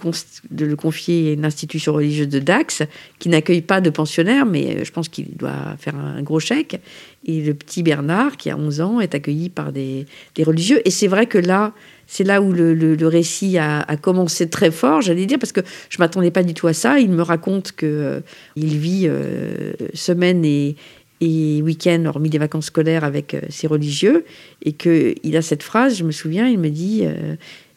le, 0.65 0.77
confier 0.77 1.31
à 1.31 1.33
une 1.33 1.45
institution 1.45 1.93
religieuse 1.93 2.29
de 2.29 2.39
Dax, 2.39 2.83
qui 3.19 3.29
n'accueille 3.29 3.63
pas 3.63 3.81
de 3.81 3.91
pensionnaires, 3.91 4.47
mais 4.47 4.85
je 4.85 4.93
pense 4.93 5.09
qu'il 5.09 5.37
doit 5.37 5.77
faire 5.79 5.97
un 5.97 6.23
gros 6.23 6.41
chèque. 6.41 6.81
Et 7.27 7.41
le 7.41 7.55
petit 7.55 7.83
Bernard, 7.83 8.37
qui 8.37 8.51
a 8.51 8.57
11 8.57 8.81
ans, 8.81 9.01
est 9.01 9.15
accueilli 9.15 9.49
par 9.49 9.73
des, 9.73 10.07
religieux. 10.41 10.81
Et 10.85 10.91
c'est 10.91 11.07
vrai 11.07 11.27
que 11.27 11.39
là, 11.39 11.73
c'est 12.07 12.25
là 12.25 12.43
où 12.43 12.53
le, 12.53 12.97
récit 13.07 13.57
a, 13.59 13.85
commencé 13.97 14.49
très 14.49 14.71
fort, 14.71 15.01
j'allais 15.01 15.27
dire, 15.27 15.39
parce 15.39 15.53
que 15.53 15.63
je 15.89 15.97
ne 15.99 16.05
m'attendais 16.05 16.31
pas 16.31 16.43
du 16.43 16.53
tout 16.53 16.67
à 16.67 16.75
ça. 16.75 16.99
Il 16.99 17.11
me 17.11 17.23
raconte 17.23 17.73
qu'il 17.73 17.89
euh, 17.89 18.21
il 18.57 18.77
vit 18.77 19.05
euh, 19.07 19.73
semaine 19.95 20.45
et, 20.45 20.77
week-end, 21.23 22.05
hormis 22.05 22.29
des 22.29 22.37
vacances 22.37 22.67
scolaires, 22.67 23.05
avec 23.05 23.33
euh, 23.33 23.41
ses 23.49 23.67
religieux, 23.67 24.27
et 24.63 24.73
qu'il 24.73 25.37
a 25.37 25.41
cette 25.41 25.63
phrase, 25.63 25.97
je 25.97 26.05
me 26.05 26.13
souviens, 26.13 26.47
il 26.47 26.59
me 26.59 26.69
dit, 26.69 27.05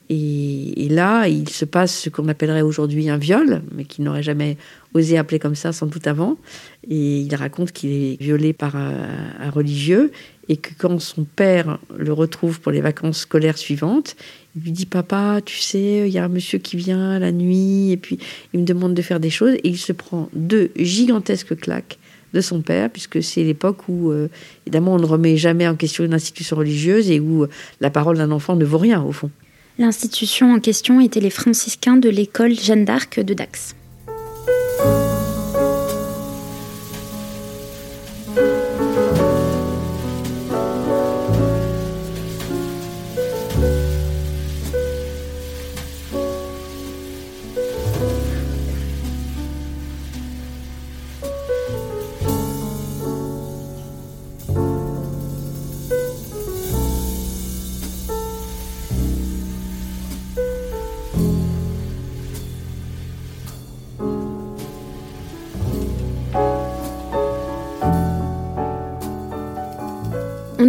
et, 0.10 0.88
là, 0.90 1.28
il 1.28 1.50
se 1.50 1.66
passe 1.66 1.94
ce 1.94 2.10
qu'on 2.10 2.28
appellerait 2.30 2.62
aujourd'hui 2.62 3.10
un 3.10 3.18
viol, 3.18 3.62
mais 3.76 3.84
qu'il 3.84 4.06
n'aurait 4.06 4.24
jamais 4.24 4.58
osé 4.94 5.18
appeler 5.18 5.38
comme 5.38 5.56
ça 5.56 5.74
sans 5.74 5.86
doute 5.86 6.08
avant. 6.08 6.38
Et 6.90 7.20
il 7.20 7.36
raconte 7.36 7.74
qu'il 7.74 7.92
est 7.92 8.22
violé 8.22 8.54
par 8.54 8.78
un, 8.78 9.50
religieux 9.54 10.12
et 10.48 10.56
que 10.56 10.70
quand 10.78 11.00
son 11.00 11.26
père 11.26 11.78
le 11.98 12.14
retrouve 12.14 12.62
pour 12.62 12.72
les 12.72 12.80
vacances 12.80 13.20
scolaires 13.20 13.58
suivantes, 13.58 14.16
il 14.56 14.64
lui 14.64 14.72
dit 14.72 14.86
Papa, 14.86 15.42
tu 15.44 15.58
sais, 15.58 16.08
il 16.08 16.14
y 16.14 16.18
a 16.18 16.24
un 16.24 16.30
monsieur 16.30 16.58
qui 16.58 16.78
vient 16.78 17.20
la 17.20 17.34
nuit 17.34 17.92
et 17.92 17.98
puis 17.98 18.18
il 18.54 18.62
me 18.62 18.66
demande 18.66 18.94
de 18.94 19.02
faire 19.02 19.20
des 19.20 19.30
choses. 19.30 19.56
Et 19.56 19.68
il 19.68 19.78
se 19.78 19.92
prend 19.92 20.30
deux 20.34 20.72
gigantesques 20.78 21.58
claques 21.60 22.00
de 22.34 22.40
son 22.40 22.62
père, 22.62 22.90
puisque 22.90 23.22
c'est 23.22 23.44
l'époque 23.44 23.90
où, 23.90 24.12
euh, 24.12 24.30
évidemment, 24.66 24.94
on 24.94 25.00
ne 25.00 25.06
remet 25.06 25.36
jamais 25.36 25.68
en 25.68 25.76
question 25.76 26.06
une 26.06 26.14
institution 26.14 26.56
religieuse 26.56 27.10
et 27.12 27.20
où 27.20 27.46
la 27.82 27.90
parole 27.90 28.18
d'un 28.18 28.32
enfant 28.32 28.56
ne 28.56 28.66
vaut 28.66 28.78
rien, 28.78 29.02
au 29.02 29.12
fond. 29.12 29.32
L'institution 29.79 30.53
en 30.53 30.60
question 30.60 31.00
était 31.00 31.19
les 31.19 31.29
franciscains 31.29 31.98
de 31.98 32.10
l'école 32.10 32.60
Jeanne 32.60 32.84
d'Arc 32.84 33.19
de 33.19 33.36
Dax. 33.36 33.75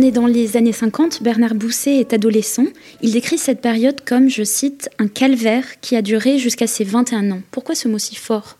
Est 0.09 0.13
dans 0.13 0.27
les 0.27 0.57
années 0.57 0.73
50, 0.73 1.23
Bernard 1.23 1.55
Bousset 1.55 1.97
est 1.97 2.13
adolescent. 2.13 2.65
Il 3.03 3.13
décrit 3.13 3.39
cette 3.39 3.61
période 3.61 4.01
comme, 4.05 4.29
je 4.29 4.43
cite, 4.43 4.89
un 4.99 5.07
calvaire 5.07 5.81
qui 5.81 5.97
a 5.97 6.03
duré 6.03 6.39
jusqu'à 6.39 6.67
ses 6.67 6.85
21 6.85 7.31
ans. 7.31 7.43
Pourquoi 7.51 7.75
ce 7.75 7.89
mot 7.89 7.99
si 7.99 8.17
fort? 8.17 8.57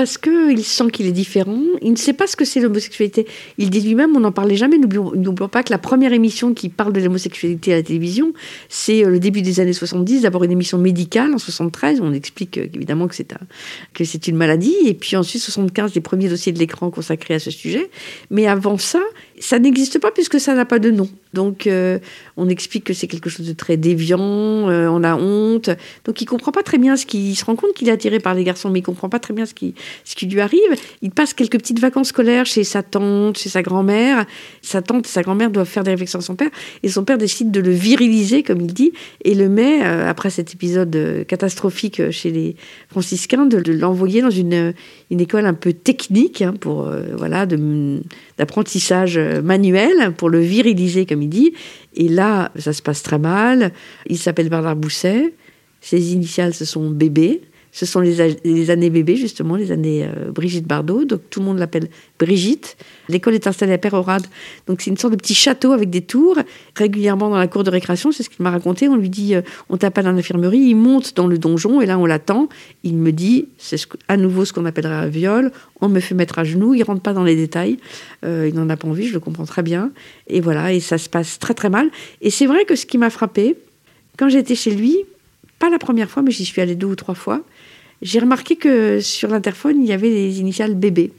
Parce 0.00 0.16
qu'il 0.16 0.64
sent 0.64 0.90
qu'il 0.90 1.04
est 1.04 1.12
différent. 1.12 1.60
Il 1.82 1.90
ne 1.90 1.96
sait 1.96 2.14
pas 2.14 2.26
ce 2.26 2.34
que 2.34 2.46
c'est 2.46 2.58
l'homosexualité. 2.58 3.26
Il 3.58 3.68
dit 3.68 3.82
lui-même, 3.82 4.16
on 4.16 4.20
n'en 4.20 4.32
parlait 4.32 4.56
jamais. 4.56 4.78
N'oublions 4.78 5.34
pas 5.46 5.62
que 5.62 5.70
la 5.70 5.76
première 5.76 6.14
émission 6.14 6.54
qui 6.54 6.70
parle 6.70 6.94
de 6.94 7.00
l'homosexualité 7.00 7.74
à 7.74 7.76
la 7.76 7.82
télévision, 7.82 8.32
c'est 8.70 9.04
euh, 9.04 9.10
le 9.10 9.20
début 9.20 9.42
des 9.42 9.60
années 9.60 9.74
70. 9.74 10.22
D'abord 10.22 10.42
une 10.44 10.52
émission 10.52 10.78
médicale 10.78 11.34
en 11.34 11.38
73. 11.38 12.00
On 12.00 12.14
explique 12.14 12.56
euh, 12.56 12.66
évidemment 12.72 13.08
que 13.08 13.14
c'est, 13.14 14.26
une 14.26 14.36
maladie. 14.36 14.74
Et 14.86 14.94
puis 14.94 15.16
ensuite, 15.16 15.42
75, 15.42 15.94
les 15.94 16.00
premiers 16.00 16.30
dossiers 16.30 16.52
de 16.52 16.58
l'écran 16.58 16.90
consacrés 16.90 17.34
à 17.34 17.38
ce 17.38 17.50
sujet. 17.50 17.90
Mais 18.30 18.46
avant 18.46 18.78
ça, 18.78 19.02
ça 19.38 19.58
n'existe 19.58 19.98
pas 19.98 20.12
puisque 20.12 20.40
ça 20.40 20.54
n'a 20.54 20.64
pas 20.64 20.78
de 20.78 20.90
nom. 20.90 21.10
Donc, 21.34 21.66
euh, 21.66 21.98
on 22.38 22.48
explique 22.48 22.84
que 22.84 22.94
c'est 22.94 23.06
quelque 23.06 23.28
chose 23.28 23.46
de 23.46 23.52
très 23.52 23.76
déviant, 23.76 24.18
on 24.18 25.04
a 25.04 25.14
honte. 25.14 25.70
Donc, 26.04 26.20
il 26.22 26.26
comprend 26.26 26.52
pas 26.52 26.62
très 26.62 26.78
bien 26.78 26.96
ce 26.96 27.04
qui. 27.04 27.30
Il 27.30 27.36
se 27.36 27.44
rend 27.44 27.54
compte 27.54 27.74
qu'il 27.74 27.88
est 27.88 27.92
attiré 27.92 28.18
par 28.18 28.34
les 28.34 28.44
garçons, 28.44 28.70
mais 28.70 28.80
il 28.80 28.82
comprend 28.82 29.08
pas 29.08 29.20
très 29.20 29.34
bien 29.34 29.46
ce 29.46 29.54
qui, 29.54 29.74
ce 30.04 30.14
qui 30.14 30.26
lui 30.26 30.40
arrive. 30.40 30.60
Il 31.02 31.10
passe 31.10 31.34
quelques 31.34 31.58
petites 31.58 31.80
vacances 31.80 32.08
scolaires 32.08 32.46
chez 32.46 32.64
sa 32.64 32.82
tante, 32.82 33.38
chez 33.38 33.48
sa 33.48 33.62
grand-mère. 33.62 34.26
Sa 34.62 34.82
tante 34.82 35.06
et 35.06 35.10
sa 35.10 35.22
grand-mère 35.22 35.50
doivent 35.50 35.68
faire 35.68 35.84
des 35.84 35.90
réflexions 35.90 36.18
à 36.18 36.22
son 36.22 36.36
père. 36.36 36.50
Et 36.82 36.88
son 36.88 37.04
père 37.04 37.18
décide 37.18 37.50
de 37.50 37.60
le 37.60 37.70
viriliser, 37.70 38.42
comme 38.42 38.60
il 38.60 38.72
dit, 38.72 38.92
et 39.24 39.34
le 39.34 39.48
met, 39.48 39.84
euh, 39.84 40.08
après 40.08 40.30
cet 40.30 40.54
épisode 40.54 41.24
catastrophique 41.26 42.10
chez 42.10 42.30
les 42.30 42.56
franciscains, 42.88 43.46
de, 43.46 43.72
l'envoyer 43.72 44.22
dans 44.22 44.30
une, 44.30 44.74
une 45.10 45.20
école 45.20 45.46
un 45.46 45.54
peu 45.54 45.72
technique, 45.72 46.42
hein, 46.42 46.54
pour, 46.58 46.90
voilà, 47.16 47.46
d'apprentissage 47.46 49.18
manuel, 49.18 50.12
pour 50.16 50.28
le 50.28 50.40
viriliser, 50.40 51.06
comme 51.06 51.22
il 51.22 51.28
dit. 51.28 51.52
Et 51.94 52.08
là, 52.08 52.52
ça 52.56 52.72
se 52.72 52.82
passe 52.82 53.02
très 53.02 53.18
mal. 53.18 53.72
Il 54.06 54.18
s'appelle 54.18 54.48
Bernard 54.48 54.76
Bousset. 54.76 55.34
Ses 55.80 56.12
initiales, 56.12 56.54
ce 56.54 56.64
sont 56.64 56.90
bébé. 56.90 57.42
Ce 57.72 57.86
sont 57.86 58.00
les, 58.00 58.70
années 58.70 58.90
bébé, 58.90 59.14
justement, 59.14 59.54
les 59.54 59.70
années 59.70 60.04
euh, 60.04 60.32
Brigitte 60.32 60.66
Bardot. 60.66 61.04
Donc 61.04 61.20
tout 61.30 61.38
le 61.40 61.46
monde 61.46 61.58
l'appelle 61.58 61.88
Brigitte. 62.18 62.76
L'école 63.08 63.34
est 63.34 63.46
installée 63.46 63.72
à 63.72 63.78
Pérorade. 63.78 64.26
Donc 64.66 64.80
c'est 64.80 64.90
une 64.90 64.96
sorte 64.96 65.12
de 65.12 65.18
petit 65.18 65.34
château 65.34 65.72
avec 65.72 65.88
des 65.88 66.00
tours. 66.00 66.36
Régulièrement 66.74 67.30
dans 67.30 67.38
la 67.38 67.46
cour 67.46 67.62
de 67.62 67.70
récréation, 67.70 68.10
c'est 68.10 68.24
ce 68.24 68.30
qu'il 68.30 68.42
m'a 68.42 68.50
raconté. 68.50 68.88
On 68.88 68.96
lui 68.96 69.08
dit 69.08 69.36
euh, 69.36 69.42
on 69.68 69.76
t'appelle 69.76 70.08
à 70.08 70.12
l'infirmerie. 70.12 70.58
Il 70.58 70.74
monte 70.74 71.14
dans 71.14 71.28
le 71.28 71.38
donjon 71.38 71.80
et 71.80 71.86
là 71.86 71.96
on 71.96 72.06
l'attend. 72.06 72.48
Il 72.82 72.96
me 72.96 73.12
dit 73.12 73.46
c'est 73.56 73.78
à 74.08 74.16
nouveau 74.16 74.44
ce 74.44 74.52
qu'on 74.52 74.64
appellerait 74.64 74.94
un 74.94 75.08
viol. 75.08 75.52
On 75.80 75.88
me 75.88 76.00
fait 76.00 76.16
mettre 76.16 76.40
à 76.40 76.44
genoux. 76.44 76.74
Il 76.74 76.82
rentre 76.82 77.02
pas 77.02 77.12
dans 77.12 77.24
les 77.24 77.36
détails. 77.36 77.78
Euh, 78.24 78.48
il 78.48 78.54
n'en 78.54 78.68
a 78.68 78.76
pas 78.76 78.88
envie, 78.88 79.06
je 79.06 79.14
le 79.14 79.20
comprends 79.20 79.46
très 79.46 79.62
bien. 79.62 79.92
Et 80.26 80.40
voilà, 80.40 80.72
et 80.72 80.80
ça 80.80 80.98
se 80.98 81.08
passe 81.08 81.38
très 81.38 81.54
très 81.54 81.70
mal. 81.70 81.88
Et 82.20 82.30
c'est 82.30 82.46
vrai 82.46 82.64
que 82.64 82.74
ce 82.74 82.84
qui 82.84 82.98
m'a 82.98 83.10
frappé, 83.10 83.56
quand 84.18 84.28
j'étais 84.28 84.56
chez 84.56 84.72
lui, 84.72 84.98
pas 85.58 85.70
la 85.70 85.78
première 85.78 86.10
fois, 86.10 86.22
mais 86.22 86.30
j'y 86.30 86.44
suis 86.44 86.60
allée 86.60 86.74
deux 86.74 86.86
ou 86.88 86.96
trois 86.96 87.14
fois, 87.14 87.42
j'ai 88.02 88.18
remarqué 88.18 88.56
que 88.56 89.00
sur 89.00 89.28
l'interphone, 89.28 89.82
il 89.82 89.88
y 89.88 89.92
avait 89.92 90.08
les 90.08 90.40
initiales 90.40 90.74
bébé. 90.74 91.12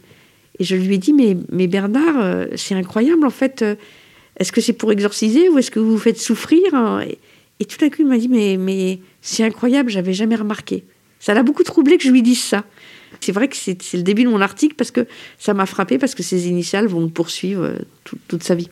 Et 0.60 0.64
je 0.64 0.76
lui 0.76 0.96
ai 0.96 0.98
dit, 0.98 1.14
mais, 1.14 1.38
mais 1.52 1.68
Bernard, 1.68 2.20
euh, 2.20 2.46
c'est 2.56 2.76
incroyable, 2.76 3.26
en 3.26 3.30
fait. 3.30 3.62
Euh, 3.62 3.76
est-ce 4.38 4.52
que 4.52 4.62
c'est 4.62 4.74
pour 4.74 4.92
exorciser 4.92 5.50
ou 5.50 5.58
est-ce 5.58 5.72
que 5.72 5.80
vous 5.80 5.92
vous 5.92 5.98
faites 5.98 6.20
souffrir 6.20 6.74
hein? 6.74 7.04
Et, 7.60 7.66
tout 7.66 7.84
à 7.86 7.90
coup, 7.90 7.98
il 8.00 8.08
m'a 8.08 8.18
dit, 8.18 8.28
mais, 8.28 8.58
mais 8.58 9.00
c'est 9.22 9.44
incroyable, 9.44 9.92
j'avais 9.92 10.14
jamais 10.14 10.36
remarqué. 10.36 10.84
Ça 11.20 11.36
l'a 11.36 11.44
beaucoup 11.44 11.64
troublé 11.64 11.98
que 11.98 12.04
je 12.04 12.10
lui 12.10 12.24
dise 12.24 12.42
ça. 12.42 12.66
C'est 13.20 13.32
vrai 13.32 13.48
que 13.48 13.56
c'est 13.56 13.78
le 13.94 14.02
début 14.02 14.24
de 14.24 14.30
mon 14.30 14.42
article 14.42 14.74
parce 14.76 14.90
que 14.90 15.06
ça 15.38 15.54
m'a 15.54 15.68
frappé, 15.68 16.00
parce 16.00 16.16
que 16.16 16.24
ces 16.24 16.48
initiales 16.48 16.88
vont 16.88 17.02
me 17.02 17.10
poursuivre 17.10 17.64
euh, 17.64 17.76
toute 18.28 18.42
sa 18.42 18.56
vie. 18.56 18.70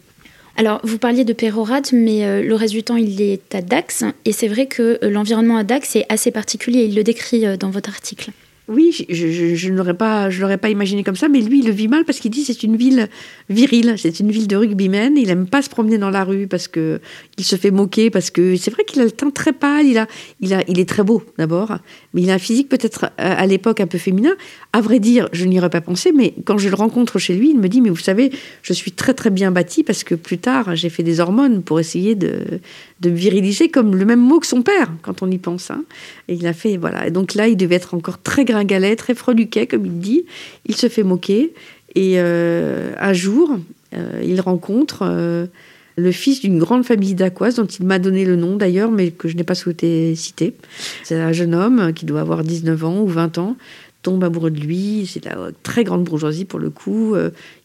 Alors, 0.57 0.79
vous 0.83 0.97
parliez 0.97 1.23
de 1.23 1.33
Pérorate, 1.33 1.91
mais 1.93 2.25
euh, 2.25 2.41
le 2.41 2.55
reste 2.55 2.73
du 2.73 2.83
temps, 2.83 2.97
il 2.97 3.21
est 3.21 3.55
à 3.55 3.61
Dax. 3.61 4.03
Et 4.25 4.31
c'est 4.31 4.47
vrai 4.47 4.67
que 4.67 4.99
euh, 5.03 5.09
l'environnement 5.09 5.57
à 5.57 5.63
Dax 5.63 5.95
est 5.95 6.05
assez 6.09 6.31
particulier. 6.31 6.83
Il 6.83 6.95
le 6.95 7.03
décrit 7.03 7.45
euh, 7.45 7.57
dans 7.57 7.69
votre 7.69 7.89
article. 7.89 8.31
Oui, 8.71 9.05
je, 9.09 9.91
pas, 9.93 10.29
je 10.29 10.41
l'aurais 10.41 10.59
pas 10.59 10.69
imaginé 10.69 11.03
comme 11.03 11.15
ça, 11.15 11.27
mais 11.27 11.41
lui, 11.41 11.59
il 11.59 11.65
le 11.65 11.71
vit 11.71 11.87
mal 11.87 12.05
parce 12.05 12.19
qu'il 12.19 12.29
dit 12.29 12.45
c'est 12.45 12.61
une 12.61 12.77
ville 12.77 13.09
virile, 13.49 13.95
c'est 13.97 14.19
une 14.19 14.29
ville 14.29 14.47
de 14.47 14.55
rugbymen. 14.55 15.17
Il 15.17 15.31
aime 15.31 15.47
pas 15.47 15.63
se 15.63 15.69
promener 15.71 15.97
dans 15.97 16.11
la 16.11 16.23
rue 16.23 16.45
parce 16.45 16.67
que 16.67 17.01
il 17.39 17.43
se 17.43 17.55
fait 17.55 17.71
moquer, 17.71 18.11
parce 18.11 18.29
que 18.29 18.55
c'est 18.57 18.69
vrai 18.69 18.83
qu'il 18.83 19.01
a 19.01 19.05
le 19.05 19.11
teint 19.11 19.31
très 19.31 19.53
pâle, 19.53 19.87
il 19.87 19.97
a, 19.97 20.05
il 20.39 20.53
a, 20.53 20.63
il 20.67 20.79
est 20.79 20.87
très 20.87 21.01
beau 21.01 21.23
d'abord, 21.39 21.79
mais 22.13 22.21
il 22.21 22.29
a 22.29 22.35
un 22.35 22.39
physique 22.39 22.69
peut-être 22.69 23.11
à 23.17 23.45
l'époque 23.47 23.79
un 23.79 23.87
peu 23.87 23.97
féminin. 23.97 24.35
À 24.71 24.81
vrai 24.81 24.99
dire, 24.99 25.29
je 25.31 25.45
n'y 25.45 25.57
aurais 25.57 25.71
pas 25.71 25.81
pensé, 25.81 26.11
mais 26.11 26.35
quand 26.45 26.59
je 26.59 26.69
le 26.69 26.75
rencontre 26.75 27.17
chez 27.17 27.33
lui, 27.33 27.49
il 27.49 27.59
me 27.59 27.69
dit 27.69 27.81
mais 27.81 27.89
vous 27.89 27.97
savez, 27.97 28.31
je 28.61 28.73
suis 28.73 28.91
très 28.91 29.15
très 29.15 29.31
bien 29.31 29.49
bâti 29.49 29.83
parce 29.83 30.03
que 30.03 30.13
plus 30.13 30.37
tard 30.37 30.75
j'ai 30.75 30.89
fait 30.89 31.03
des 31.03 31.19
hormones 31.19 31.63
pour 31.63 31.79
essayer 31.79 32.13
de, 32.13 32.59
de 32.99 33.09
viriliser 33.09 33.69
comme 33.69 33.95
le 33.95 34.05
même 34.05 34.21
mot 34.21 34.39
que 34.39 34.47
son 34.47 34.61
père 34.61 34.91
quand 35.01 35.23
on 35.23 35.31
y 35.31 35.39
pense. 35.39 35.71
Hein. 35.71 35.83
Et 36.27 36.35
il 36.35 36.45
a 36.45 36.53
fait 36.53 36.77
voilà. 36.77 37.07
Et 37.07 37.11
donc 37.11 37.33
là, 37.33 37.47
il 37.47 37.57
devait 37.57 37.75
être 37.75 37.93
encore 37.93 38.21
très 38.21 38.45
gringalet, 38.59 38.95
très 38.95 39.15
freluquet, 39.15 39.67
comme 39.67 39.85
il 39.85 39.99
dit. 39.99 40.25
Il 40.65 40.75
se 40.75 40.89
fait 40.89 41.03
moquer. 41.03 41.53
Et 41.95 42.15
euh, 42.17 42.93
un 42.99 43.13
jour, 43.13 43.57
euh, 43.95 44.21
il 44.23 44.41
rencontre 44.41 44.99
euh, 45.03 45.47
le 45.95 46.11
fils 46.11 46.41
d'une 46.41 46.59
grande 46.59 46.85
famille 46.85 47.15
d'Aquois, 47.15 47.51
dont 47.51 47.65
il 47.65 47.85
m'a 47.85 47.99
donné 47.99 48.25
le 48.25 48.35
nom 48.35 48.55
d'ailleurs, 48.55 48.91
mais 48.91 49.11
que 49.11 49.27
je 49.27 49.35
n'ai 49.35 49.43
pas 49.43 49.55
souhaité 49.55 50.15
citer. 50.15 50.55
C'est 51.03 51.19
un 51.19 51.31
jeune 51.31 51.55
homme 51.55 51.93
qui 51.93 52.05
doit 52.05 52.21
avoir 52.21 52.43
19 52.43 52.83
ans 52.83 52.99
ou 52.99 53.07
20 53.07 53.37
ans, 53.37 53.55
tombe 54.01 54.23
amoureux 54.23 54.51
de 54.51 54.59
lui. 54.59 55.09
C'est 55.11 55.25
la 55.25 55.49
très 55.63 55.83
grande 55.83 56.03
bourgeoisie 56.03 56.45
pour 56.45 56.59
le 56.59 56.69
coup. 56.69 57.15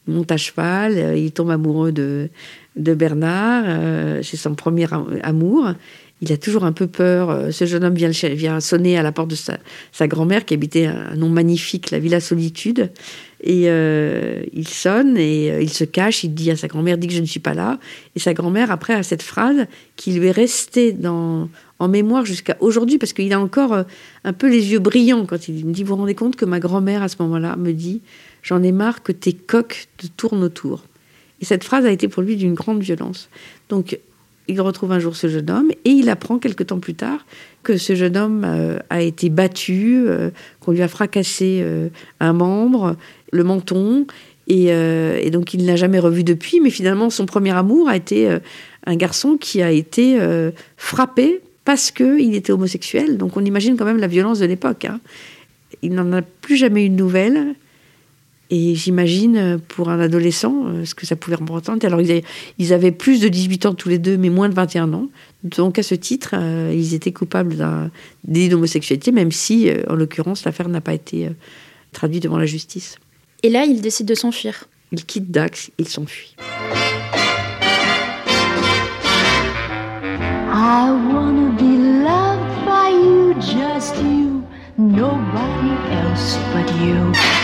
il 0.08 0.14
monte 0.14 0.32
à 0.32 0.36
cheval, 0.36 1.16
il 1.18 1.30
tombe 1.32 1.50
amoureux 1.50 1.92
de, 1.92 2.28
de 2.76 2.94
Bernard. 2.94 4.22
c'est 4.22 4.36
son 4.36 4.54
premier 4.54 4.86
amour 5.22 5.74
il 6.20 6.32
a 6.32 6.36
toujours 6.36 6.64
un 6.64 6.72
peu 6.72 6.86
peur. 6.86 7.30
Euh, 7.30 7.50
ce 7.50 7.66
jeune 7.66 7.84
homme 7.84 7.94
vient, 7.94 8.60
sonner 8.60 8.96
à 8.96 9.02
la 9.02 9.12
porte 9.12 9.28
de 9.28 9.36
sa, 9.36 10.08
grand-mère 10.08 10.44
qui 10.44 10.54
habitait 10.54 10.86
un 10.86 11.16
nom 11.16 11.28
magnifique, 11.28 11.90
la 11.90 11.98
Villa 11.98 12.20
Solitude. 12.20 12.90
Et 13.42 13.64
euh, 13.66 14.42
il 14.52 14.66
sonne 14.66 15.18
et 15.18 15.50
euh, 15.50 15.60
il 15.60 15.68
se 15.68 15.84
cache. 15.84 16.24
Il 16.24 16.32
dit 16.32 16.50
à 16.50 16.56
sa 16.56 16.68
grand-mère, 16.68 16.96
dit 16.96 17.08
que 17.08 17.12
je 17.12 17.20
ne 17.20 17.26
suis 17.26 17.40
pas 17.40 17.52
là. 17.52 17.78
Et 18.16 18.20
sa 18.20 18.32
grand-mère, 18.32 18.70
après, 18.70 18.94
a 18.94 19.02
cette 19.02 19.22
phrase 19.22 19.66
qui 19.96 20.12
lui 20.12 20.28
est 20.28 20.32
restée 20.32 20.96
en 21.04 21.88
mémoire 21.88 22.24
jusqu'à 22.24 22.56
aujourd'hui, 22.60 22.96
parce 22.96 23.12
qu'il 23.12 23.32
a 23.32 23.40
encore 23.40 23.84
un 24.24 24.32
peu 24.32 24.48
les 24.48 24.72
yeux 24.72 24.78
brillants 24.78 25.26
quand 25.26 25.48
il 25.48 25.66
me 25.66 25.72
dit, 25.72 25.82
vous 25.82 25.90
vous 25.90 26.00
rendez 26.00 26.14
compte 26.14 26.36
que 26.36 26.46
ma 26.46 26.60
grand-mère, 26.60 27.02
à 27.02 27.08
ce 27.08 27.16
moment-là, 27.20 27.56
me 27.56 27.72
dit, 27.72 28.00
j'en 28.42 28.62
ai 28.62 28.72
marre 28.72 29.02
que 29.02 29.12
tes 29.12 29.34
coques 29.34 29.88
te 29.98 30.06
tournent 30.06 30.44
autour. 30.44 30.84
Et 31.42 31.44
cette 31.44 31.64
phrase 31.64 31.84
a 31.84 31.90
été 31.90 32.08
pour 32.08 32.22
lui 32.22 32.36
d'une 32.36 32.54
grande 32.54 32.80
violence. 32.80 33.28
Donc, 33.68 33.98
il 34.48 34.60
retrouve 34.60 34.92
un 34.92 34.98
jour 34.98 35.16
ce 35.16 35.26
jeune 35.26 35.50
homme 35.50 35.70
et 35.84 35.90
il 35.90 36.08
apprend 36.08 36.38
quelque 36.38 36.62
temps 36.62 36.78
plus 36.78 36.94
tard 36.94 37.24
que 37.62 37.76
ce 37.76 37.94
jeune 37.94 38.16
homme 38.16 38.44
euh, 38.44 38.78
a 38.90 39.00
été 39.00 39.30
battu, 39.30 40.04
euh, 40.06 40.30
qu'on 40.60 40.72
lui 40.72 40.82
a 40.82 40.88
fracassé 40.88 41.60
euh, 41.62 41.88
un 42.20 42.32
membre, 42.32 42.96
le 43.32 43.44
menton, 43.44 44.06
et, 44.46 45.30
donc 45.30 45.54
il 45.54 45.62
ne 45.62 45.66
l'a 45.66 45.76
jamais 45.76 45.98
revu 45.98 46.22
depuis. 46.22 46.60
Mais 46.60 46.68
finalement, 46.68 47.08
son 47.08 47.24
premier 47.24 47.52
amour 47.52 47.88
a 47.88 47.96
été 47.96 48.28
un 48.84 48.94
garçon 48.94 49.38
qui 49.38 49.62
a 49.62 49.70
été 49.70 50.18
frappé 50.76 51.40
parce 51.64 51.90
qu'il 51.90 52.34
était 52.34 52.52
homosexuel. 52.52 53.16
Donc 53.16 53.38
on 53.38 53.44
imagine 53.46 53.78
quand 53.78 53.86
même 53.86 53.96
la 53.96 54.06
violence 54.06 54.40
de 54.40 54.44
l'époque. 54.44 54.84
Hein. 54.84 55.00
Il 55.80 55.94
n'en 55.94 56.12
a 56.12 56.20
plus 56.20 56.56
jamais 56.56 56.84
eu 56.84 56.90
de 56.90 56.94
nouvelles. 56.94 57.54
Et 58.56 58.76
j'imagine 58.76 59.36
euh, 59.36 59.58
pour 59.58 59.88
un 59.88 59.98
adolescent 59.98 60.66
euh, 60.66 60.84
ce 60.84 60.94
que 60.94 61.06
ça 61.06 61.16
pouvait 61.16 61.34
représenter. 61.34 61.88
Alors 61.88 62.00
ils 62.00 62.72
avaient, 62.72 62.92
plus 62.92 63.20
de 63.20 63.26
18 63.26 63.66
ans 63.66 63.74
tous 63.74 63.88
les 63.88 63.98
deux, 63.98 64.16
mais 64.16 64.30
moins 64.30 64.48
de 64.48 64.54
21 64.54 64.92
ans. 64.92 65.08
Donc 65.42 65.80
à 65.80 65.82
ce 65.82 65.96
titre, 65.96 66.34
euh, 66.34 66.72
ils 66.72 66.94
étaient 66.94 67.12
coupables 67.12 67.56
d'un 67.56 67.90
délit 68.22 68.48
d'homosexualité, 68.50 69.10
même 69.10 69.32
si, 69.32 69.68
en 69.88 69.96
l'occurrence, 69.96 70.44
l'affaire 70.44 70.68
n'a 70.68 70.80
pas 70.80 70.94
été 70.94 71.28
traduite 71.90 72.22
devant 72.22 72.38
la 72.38 72.46
justice. 72.46 72.94
Et 73.42 73.50
là, 73.50 73.64
ils 73.64 73.80
décident 73.80 74.08
de 74.08 74.14
s'enfuir. 74.14 74.68
Ils 74.92 75.04
quittent 75.04 75.32
Dax, 75.32 75.72
ils 75.78 75.88
s'enfuient. 75.88 76.36
I 80.56 80.92
wanna 81.12 81.50
be 81.58 81.76
loved 82.04 82.64
by 82.64 82.90
you, 82.90 83.34
just 83.40 83.96
you, 83.96 84.44
nobody 84.78 85.72
else 85.90 86.38
but 86.52 86.70
you. 86.80 87.43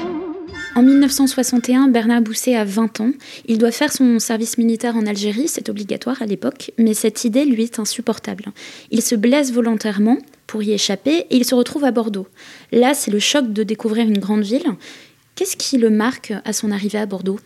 En 0.73 0.83
1961, 0.83 1.89
Bernard 1.89 2.21
Bousset 2.21 2.55
a 2.55 2.63
20 2.63 3.01
ans. 3.01 3.11
Il 3.45 3.57
doit 3.57 3.71
faire 3.71 3.91
son 3.91 4.19
service 4.19 4.57
militaire 4.57 4.95
en 4.95 5.05
Algérie, 5.05 5.49
c'est 5.49 5.67
obligatoire 5.67 6.21
à 6.21 6.25
l'époque, 6.25 6.71
mais 6.77 6.93
cette 6.93 7.25
idée 7.25 7.43
lui 7.43 7.63
est 7.63 7.77
insupportable. 7.77 8.45
Il 8.89 9.01
se 9.01 9.15
blesse 9.15 9.51
volontairement 9.51 10.17
pour 10.47 10.63
y 10.63 10.71
échapper 10.71 11.25
et 11.29 11.35
il 11.35 11.43
se 11.43 11.55
retrouve 11.55 11.83
à 11.83 11.91
Bordeaux. 11.91 12.27
Là, 12.71 12.93
c'est 12.93 13.11
le 13.11 13.19
choc 13.19 13.51
de 13.51 13.63
découvrir 13.63 14.07
une 14.07 14.19
grande 14.19 14.43
ville. 14.43 14.63
Qu'est-ce 15.35 15.57
qui 15.57 15.77
le 15.77 15.89
marque 15.89 16.33
à 16.45 16.53
son 16.53 16.71
arrivée 16.71 16.99
à 16.99 17.05
Bordeaux? 17.05 17.39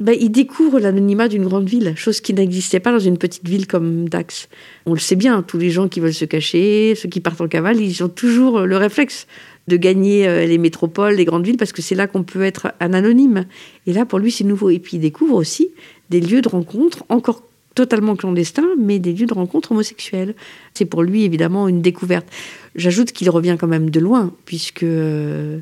Ben, 0.00 0.16
il 0.18 0.30
découvre 0.30 0.80
l'anonymat 0.80 1.28
d'une 1.28 1.44
grande 1.44 1.68
ville, 1.68 1.94
chose 1.96 2.20
qui 2.20 2.34
n'existait 2.34 2.80
pas 2.80 2.90
dans 2.90 2.98
une 2.98 3.18
petite 3.18 3.46
ville 3.46 3.66
comme 3.66 4.08
Dax. 4.08 4.48
On 4.86 4.94
le 4.94 4.98
sait 4.98 5.14
bien, 5.14 5.42
tous 5.42 5.58
les 5.58 5.70
gens 5.70 5.88
qui 5.88 6.00
veulent 6.00 6.14
se 6.14 6.24
cacher, 6.24 6.94
ceux 6.96 7.08
qui 7.08 7.20
partent 7.20 7.40
en 7.40 7.46
cavale, 7.46 7.80
ils 7.80 8.02
ont 8.02 8.08
toujours 8.08 8.60
le 8.60 8.76
réflexe 8.78 9.26
de 9.68 9.76
gagner 9.76 10.26
euh, 10.26 10.46
les 10.46 10.58
métropoles, 10.58 11.14
les 11.14 11.24
grandes 11.24 11.44
villes, 11.44 11.56
parce 11.56 11.72
que 11.72 11.82
c'est 11.82 11.94
là 11.94 12.06
qu'on 12.06 12.22
peut 12.22 12.42
être 12.42 12.72
un 12.80 12.92
anonyme. 12.92 13.46
Et 13.86 13.92
là, 13.92 14.04
pour 14.04 14.18
lui, 14.18 14.30
c'est 14.30 14.44
nouveau. 14.44 14.70
Et 14.70 14.78
puis, 14.78 14.96
il 14.96 15.00
découvre 15.00 15.34
aussi 15.34 15.68
des 16.10 16.20
lieux 16.20 16.42
de 16.42 16.48
rencontre 16.48 17.04
encore 17.08 17.42
totalement 17.74 18.16
clandestins, 18.16 18.68
mais 18.78 18.98
des 18.98 19.12
lieux 19.12 19.26
de 19.26 19.34
rencontre 19.34 19.72
homosexuels. 19.72 20.34
C'est 20.74 20.84
pour 20.84 21.02
lui, 21.02 21.24
évidemment, 21.24 21.68
une 21.68 21.80
découverte. 21.80 22.26
J'ajoute 22.74 23.12
qu'il 23.12 23.30
revient 23.30 23.56
quand 23.58 23.68
même 23.68 23.90
de 23.90 24.00
loin, 24.00 24.32
puisque... 24.44 24.82
Euh, 24.82 25.60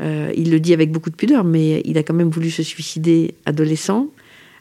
euh, 0.00 0.32
il 0.36 0.50
le 0.50 0.60
dit 0.60 0.72
avec 0.72 0.92
beaucoup 0.92 1.10
de 1.10 1.16
pudeur, 1.16 1.44
mais 1.44 1.82
il 1.84 1.98
a 1.98 2.02
quand 2.02 2.14
même 2.14 2.30
voulu 2.30 2.50
se 2.50 2.62
suicider 2.62 3.34
adolescent. 3.46 4.08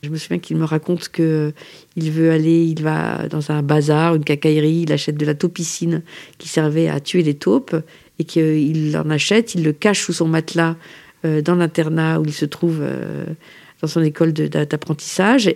Je 0.04 0.10
me 0.10 0.18
souviens 0.18 0.40
qu'il 0.40 0.58
me 0.58 0.64
raconte 0.64 1.10
que 1.10 1.54
il 1.96 2.12
veut 2.12 2.32
aller, 2.32 2.66
il 2.66 2.82
va 2.84 3.28
dans 3.28 3.52
un 3.52 3.64
bazar, 3.64 4.16
une 4.16 4.24
cacaillerie, 4.24 4.82
il 4.84 4.92
achète 4.92 5.18
de 5.18 5.26
la 5.26 5.34
taupicine 5.34 6.04
qui 6.38 6.48
servait 6.48 6.88
à 6.88 7.00
tuer 7.00 7.24
les 7.24 7.34
taupes 7.34 7.76
et 8.20 8.24
qu'il 8.24 8.98
en 8.98 9.10
achète, 9.10 9.56
il 9.56 9.64
le 9.64 9.74
cache 9.74 10.04
sous 10.04 10.14
son 10.14 10.28
matelas 10.28 10.76
euh, 11.26 11.42
dans 11.42 11.56
l'internat 11.56 12.20
où 12.20 12.26
il 12.26 12.34
se 12.34 12.46
trouve 12.46 12.80
euh, 12.82 13.26
dans 13.82 13.88
son 13.88 14.02
école 14.02 14.34
d'apprentissage. 14.34 15.54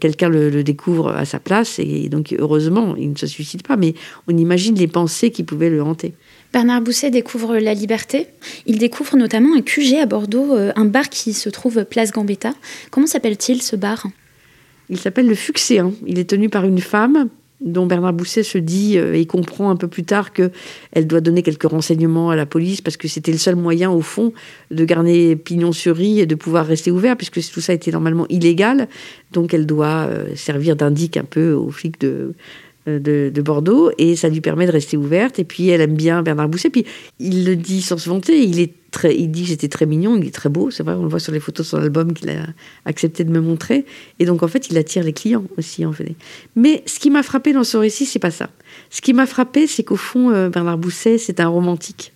Quelqu'un 0.00 0.28
le, 0.28 0.48
le, 0.48 0.64
découvre 0.64 1.10
à 1.10 1.24
sa 1.26 1.38
place 1.38 1.78
et 1.78 2.08
donc 2.08 2.34
heureusement, 2.38 2.96
il 2.96 3.10
ne 3.10 3.16
se 3.16 3.26
suicide 3.26 3.62
pas, 3.62 3.76
mais 3.76 3.94
on 4.26 4.36
imagine 4.36 4.74
les 4.74 4.86
pensées 4.86 5.30
qui 5.30 5.42
pouvaient 5.42 5.68
le 5.68 5.82
hanter. 5.82 6.14
Bernard 6.52 6.82
Bousset 6.82 7.10
découvre 7.10 7.56
la 7.56 7.72
liberté. 7.72 8.26
Il 8.66 8.78
découvre 8.78 9.16
notamment 9.16 9.56
un 9.56 9.62
QG 9.62 9.94
à 10.00 10.06
Bordeaux, 10.06 10.54
euh, 10.54 10.72
un 10.76 10.84
bar 10.84 11.08
qui 11.08 11.32
se 11.32 11.48
trouve 11.48 11.84
place 11.84 12.12
Gambetta. 12.12 12.52
Comment 12.90 13.06
s'appelle-t-il 13.06 13.62
ce 13.62 13.74
bar? 13.74 14.06
Il 14.90 14.98
s'appelle 14.98 15.26
le 15.26 15.34
Fuxéen. 15.34 15.92
Il 16.06 16.18
est 16.18 16.28
tenu 16.28 16.50
par 16.50 16.64
une 16.64 16.80
femme 16.80 17.28
dont 17.64 17.86
Bernard 17.86 18.12
Bousset 18.12 18.42
se 18.42 18.58
dit 18.58 18.98
euh, 18.98 19.14
et 19.14 19.26
comprend 19.26 19.70
un 19.70 19.76
peu 19.76 19.88
plus 19.88 20.04
tard 20.04 20.32
qu'elle 20.32 21.06
doit 21.06 21.20
donner 21.20 21.42
quelques 21.42 21.68
renseignements 21.68 22.30
à 22.30 22.36
la 22.36 22.46
police 22.46 22.80
parce 22.80 22.96
que 22.96 23.08
c'était 23.08 23.32
le 23.32 23.38
seul 23.38 23.56
moyen, 23.56 23.90
au 23.90 24.00
fond, 24.00 24.32
de 24.70 24.84
garder 24.84 25.36
pignon 25.36 25.72
sur 25.72 25.96
rue 25.96 26.18
et 26.18 26.26
de 26.26 26.34
pouvoir 26.34 26.66
rester 26.66 26.90
ouvert 26.90 27.16
puisque 27.16 27.40
tout 27.50 27.60
ça 27.60 27.72
était 27.72 27.90
normalement 27.90 28.26
illégal. 28.28 28.88
Donc 29.32 29.54
elle 29.54 29.66
doit 29.66 30.08
euh, 30.08 30.34
servir 30.34 30.76
d'indique 30.76 31.16
un 31.16 31.24
peu 31.24 31.52
aux 31.52 31.70
flics 31.70 32.00
de, 32.00 32.34
euh, 32.88 32.98
de, 32.98 33.42
Bordeaux 33.42 33.90
et 33.98 34.16
ça 34.16 34.28
lui 34.28 34.40
permet 34.40 34.66
de 34.66 34.72
rester 34.72 34.96
ouverte. 34.96 35.38
Et 35.38 35.44
puis 35.44 35.68
elle 35.68 35.80
aime 35.80 35.94
bien 35.94 36.22
Bernard 36.22 36.48
Bousset. 36.48 36.70
Puis 36.70 36.84
il 37.18 37.44
le 37.44 37.56
dit 37.56 37.82
sans 37.82 37.98
se 37.98 38.08
vanter, 38.08 38.42
il 38.42 38.60
est 38.60 38.72
très, 38.90 39.16
il 39.16 39.28
dit 39.30 39.44
j'étais 39.44 39.68
très 39.68 39.86
mignon, 39.86 40.16
il 40.16 40.26
est 40.26 40.34
très 40.34 40.48
beau, 40.48 40.70
c'est 40.70 40.82
vrai, 40.82 40.94
on 40.94 41.02
le 41.02 41.08
voit 41.08 41.20
sur 41.20 41.32
les 41.32 41.40
photos 41.40 41.66
de 41.66 41.70
son 41.70 41.76
album 41.78 42.12
qu'il 42.12 42.30
a 42.30 42.46
accepté 42.84 43.24
de 43.24 43.30
me 43.30 43.40
montrer. 43.40 43.84
Et 44.18 44.24
donc 44.24 44.42
en 44.42 44.48
fait, 44.48 44.68
il 44.70 44.78
attire 44.78 45.04
les 45.04 45.12
clients 45.12 45.44
aussi 45.56 45.84
en 45.84 45.92
fait. 45.92 46.14
Mais 46.56 46.82
ce 46.86 46.98
qui 46.98 47.10
m'a 47.10 47.22
frappé 47.22 47.52
dans 47.52 47.64
son 47.64 47.80
récit, 47.80 48.06
c'est 48.06 48.18
pas 48.18 48.30
ça. 48.30 48.50
Ce 48.90 49.00
qui 49.00 49.12
m'a 49.12 49.26
frappé, 49.26 49.66
c'est 49.66 49.82
qu'au 49.82 49.96
fond, 49.96 50.30
euh, 50.30 50.48
Bernard 50.48 50.78
Bousset, 50.78 51.18
c'est 51.18 51.40
un 51.40 51.48
romantique. 51.48 52.12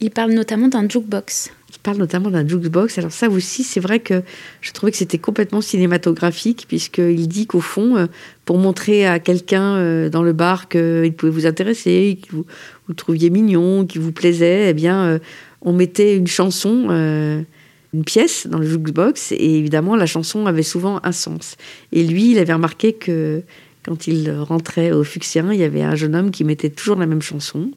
Il 0.00 0.10
parle 0.10 0.32
notamment 0.32 0.68
d'un 0.68 0.88
jukebox 0.88 1.50
parle 1.86 1.98
notamment 1.98 2.32
d'un 2.32 2.46
jukebox. 2.46 2.98
Alors 2.98 3.12
ça 3.12 3.28
aussi, 3.28 3.62
c'est 3.62 3.78
vrai 3.78 4.00
que 4.00 4.22
je 4.60 4.72
trouvais 4.72 4.90
que 4.90 4.98
c'était 4.98 5.18
complètement 5.18 5.60
cinématographique, 5.60 6.64
puisqu'il 6.66 7.28
dit 7.28 7.46
qu'au 7.46 7.60
fond, 7.60 7.96
euh, 7.96 8.06
pour 8.44 8.58
montrer 8.58 9.06
à 9.06 9.20
quelqu'un 9.20 9.76
euh, 9.76 10.08
dans 10.08 10.24
le 10.24 10.32
bar 10.32 10.68
qu'il 10.68 11.12
pouvait 11.16 11.30
vous 11.30 11.46
intéresser, 11.46 12.18
que 12.20 12.34
vous, 12.34 12.44
vous 12.88 12.94
trouviez 12.94 13.30
mignon, 13.30 13.86
qu'il 13.86 14.00
vous 14.00 14.10
plaisait, 14.10 14.70
eh 14.70 14.74
bien, 14.74 15.04
euh, 15.04 15.18
on 15.62 15.72
mettait 15.72 16.16
une 16.16 16.26
chanson, 16.26 16.90
une 16.90 18.04
pièce 18.04 18.48
dans 18.48 18.58
le 18.58 18.66
jukebox, 18.66 19.30
et 19.32 19.58
évidemment, 19.58 19.94
la 19.94 20.06
chanson 20.06 20.46
avait 20.46 20.64
souvent 20.64 21.00
un 21.04 21.12
sens. 21.12 21.56
Et 21.92 22.02
lui, 22.02 22.32
il 22.32 22.38
avait 22.38 22.52
remarqué 22.52 22.94
que 22.94 23.42
quand 23.84 24.08
il 24.08 24.30
rentrait 24.32 24.90
au 24.90 25.04
Fuxien, 25.04 25.52
il 25.52 25.60
y 25.60 25.64
avait 25.64 25.82
un 25.82 25.94
jeune 25.94 26.16
homme 26.16 26.30
qui 26.32 26.42
mettait 26.42 26.70
toujours 26.70 26.96
la 26.96 27.06
même 27.06 27.22
chanson. 27.22 27.70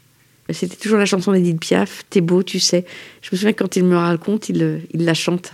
C'était 0.51 0.75
toujours 0.75 0.97
la 0.97 1.05
chanson 1.05 1.31
d'Edith 1.31 1.59
Piaf, 1.59 2.03
T'es 2.09 2.21
beau, 2.21 2.43
tu 2.43 2.59
sais. 2.59 2.85
Je 3.21 3.29
me 3.31 3.38
souviens 3.38 3.53
quand 3.53 3.75
il 3.75 3.85
me 3.85 3.95
raconte, 3.95 4.49
il, 4.49 4.81
il 4.93 5.05
la 5.05 5.13
chante. 5.13 5.51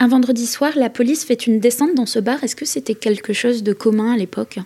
Un 0.00 0.08
vendredi 0.08 0.46
soir, 0.46 0.72
la 0.76 0.90
police 0.90 1.24
fait 1.24 1.46
une 1.46 1.60
descente 1.60 1.94
dans 1.94 2.06
ce 2.06 2.18
bar. 2.18 2.42
Est-ce 2.42 2.56
que 2.56 2.64
c'était 2.64 2.94
quelque 2.94 3.32
chose 3.32 3.62
de 3.62 3.72
commun 3.72 4.12
à 4.12 4.16
l'époque? 4.16 4.58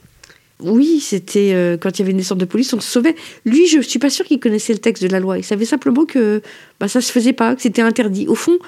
Oui, 0.61 0.99
c'était 1.01 1.53
euh, 1.55 1.77
quand 1.77 1.99
il 1.99 1.99
y 2.01 2.03
avait 2.03 2.11
une 2.11 2.19
descente 2.19 2.39
de 2.39 2.45
police, 2.45 2.73
on 2.73 2.81
se 2.81 2.91
sauvait. 2.91 3.15
Lui, 3.45 3.67
je 3.69 3.81
suis 3.81 3.99
pas 3.99 4.11
sûre 4.11 4.25
qu'il 4.25 4.41
connaissait 4.41 4.73
le 4.73 4.81
texte 4.81 5.03
de 5.03 5.09
la 5.09 5.21
loi. 5.21 5.39
Il 5.39 5.45
savait 5.45 5.65
simplement 5.65 6.05
que 6.05 6.43
bah, 6.81 6.89
ça 6.89 7.01
se 7.01 7.13
faisait 7.13 7.33
pas, 7.33 7.55
que 7.55 7.63
c'était 7.63 7.83
interdit. 7.83 8.27
Au 8.27 8.35
fond, 8.35 8.59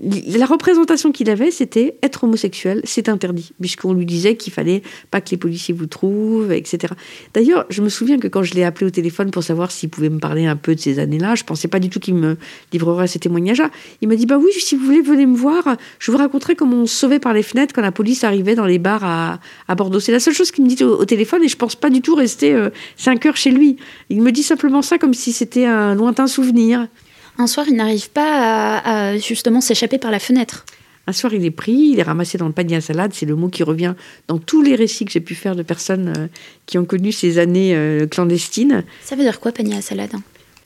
la 0.00 0.46
représentation 0.46 1.12
qu'il 1.12 1.30
avait, 1.30 1.52
c'était 1.52 1.96
être 2.02 2.24
homosexuel, 2.24 2.80
c'est 2.84 3.08
interdit, 3.08 3.52
puisqu'on 3.60 3.92
lui 3.92 4.06
disait 4.06 4.36
qu'il 4.36 4.52
fallait 4.52 4.82
pas 5.10 5.20
que 5.20 5.30
les 5.30 5.36
policiers 5.36 5.72
vous 5.72 5.86
trouvent, 5.86 6.52
etc. 6.52 6.94
D'ailleurs, 7.32 7.64
je 7.68 7.80
me 7.80 7.88
souviens 7.88 8.18
que 8.18 8.26
quand 8.26 8.42
je 8.42 8.54
l'ai 8.54 8.64
appelé 8.64 8.86
au 8.86 8.90
téléphone 8.90 9.30
pour 9.30 9.44
savoir 9.44 9.70
s'il 9.70 9.90
pouvait 9.90 10.08
me 10.08 10.18
parler 10.18 10.46
un 10.46 10.56
peu 10.56 10.74
de 10.74 10.80
ces 10.80 10.98
années-là, 10.98 11.36
je 11.36 11.44
pensais 11.44 11.68
pas 11.68 11.78
du 11.78 11.90
tout 11.90 12.00
qu'il 12.00 12.14
me 12.14 12.36
livrerait 12.72 13.06
ces 13.06 13.20
témoignages-là. 13.20 13.70
Il 14.00 14.08
m'a 14.08 14.16
dit 14.16 14.26
bah 14.26 14.36
oui, 14.36 14.50
si 14.58 14.74
vous 14.74 14.84
voulez, 14.84 15.00
venez 15.00 15.26
me 15.26 15.36
voir. 15.36 15.76
Je 16.00 16.10
vous 16.10 16.18
raconterai 16.18 16.56
comment 16.56 16.78
on 16.78 16.86
se 16.86 16.96
sauvait 16.96 17.20
par 17.20 17.32
les 17.32 17.44
fenêtres 17.44 17.72
quand 17.72 17.82
la 17.82 17.92
police 17.92 18.24
arrivait 18.24 18.56
dans 18.56 18.66
les 18.66 18.80
bars 18.80 19.04
à, 19.04 19.74
Bordeaux. 19.76 20.00
C'est 20.00 20.12
la 20.12 20.20
seule 20.20 20.34
chose 20.34 20.50
qu'il 20.50 20.64
me 20.64 20.68
dit 20.68 20.82
au, 20.82 21.04
téléphone 21.04 21.44
et 21.44 21.48
je 21.48 21.56
pense 21.56 21.76
pas 21.76 21.90
du 21.90 22.00
tout 22.00 22.14
rester 22.14 22.52
euh, 22.52 22.70
cinq 22.96 23.26
heures 23.26 23.36
chez 23.36 23.50
lui. 23.50 23.76
Il 24.10 24.22
me 24.22 24.32
dit 24.32 24.42
simplement 24.42 24.82
ça 24.82 24.98
comme 24.98 25.14
si 25.14 25.32
c'était 25.32 25.66
un 25.66 25.94
lointain 25.94 26.26
souvenir. 26.26 26.88
Un 27.38 27.46
soir, 27.46 27.66
il 27.68 27.74
n'arrive 27.74 28.10
pas 28.10 28.78
à, 28.78 29.18
justement 29.18 29.60
s'échapper 29.60 29.98
par 29.98 30.10
la 30.10 30.18
fenêtre. 30.18 30.64
Un 31.06 31.12
soir, 31.12 31.34
il 31.34 31.44
est 31.44 31.50
pris, 31.50 31.90
il 31.92 31.98
est 31.98 32.04
ramassé 32.04 32.38
dans 32.38 32.46
le 32.46 32.52
panier 32.52 32.76
à 32.76 32.80
salade. 32.80 33.12
C'est 33.12 33.26
le 33.26 33.34
mot 33.34 33.48
qui 33.48 33.62
revient 33.62 33.94
dans 34.28 34.38
tous 34.38 34.62
les 34.62 34.74
récits 34.74 35.04
que 35.04 35.12
j'ai 35.12 35.20
pu 35.20 35.34
faire 35.34 35.54
de 35.54 35.62
personnes 35.62 36.14
euh, 36.16 36.26
qui 36.64 36.78
ont 36.78 36.86
connu 36.86 37.12
ces 37.12 37.38
années 37.38 37.74
euh, 37.74 38.06
clandestines. 38.06 38.84
Ça 39.02 39.14
veut 39.14 39.22
dire 39.22 39.38
quoi, 39.40 39.52
panier 39.52 39.76
à 39.76 39.82
salade? 39.82 40.12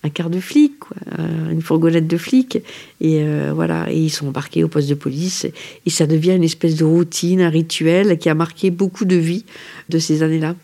Un 0.05 0.11
quart 0.11 0.31
de 0.31 0.39
flic, 0.39 0.75
euh, 1.19 1.51
une 1.51 1.61
fourgonnette 1.61 2.07
de 2.07 2.17
flics, 2.17 2.59
et 3.01 3.25
voilà, 3.53 3.91
et 3.91 3.99
ils 3.99 4.11
sont 4.11 4.29
embarqués 4.29 4.63
au 4.63 4.69
poste 4.69 4.89
de 4.89 4.95
police, 4.95 5.45
et 5.85 5.91
ça 5.91 6.07
devient 6.07 6.37
une 6.37 6.45
espèce 6.45 6.77
de 6.77 6.85
routine, 6.85 7.41
un 7.41 7.49
rituel 7.49 8.17
qui 8.17 8.29
a 8.29 8.35
marqué 8.35 8.71
beaucoup 8.71 9.05
de 9.05 9.17
vie 9.17 9.45
de 9.89 9.99
ces 9.99 10.23
années-là. 10.23 10.55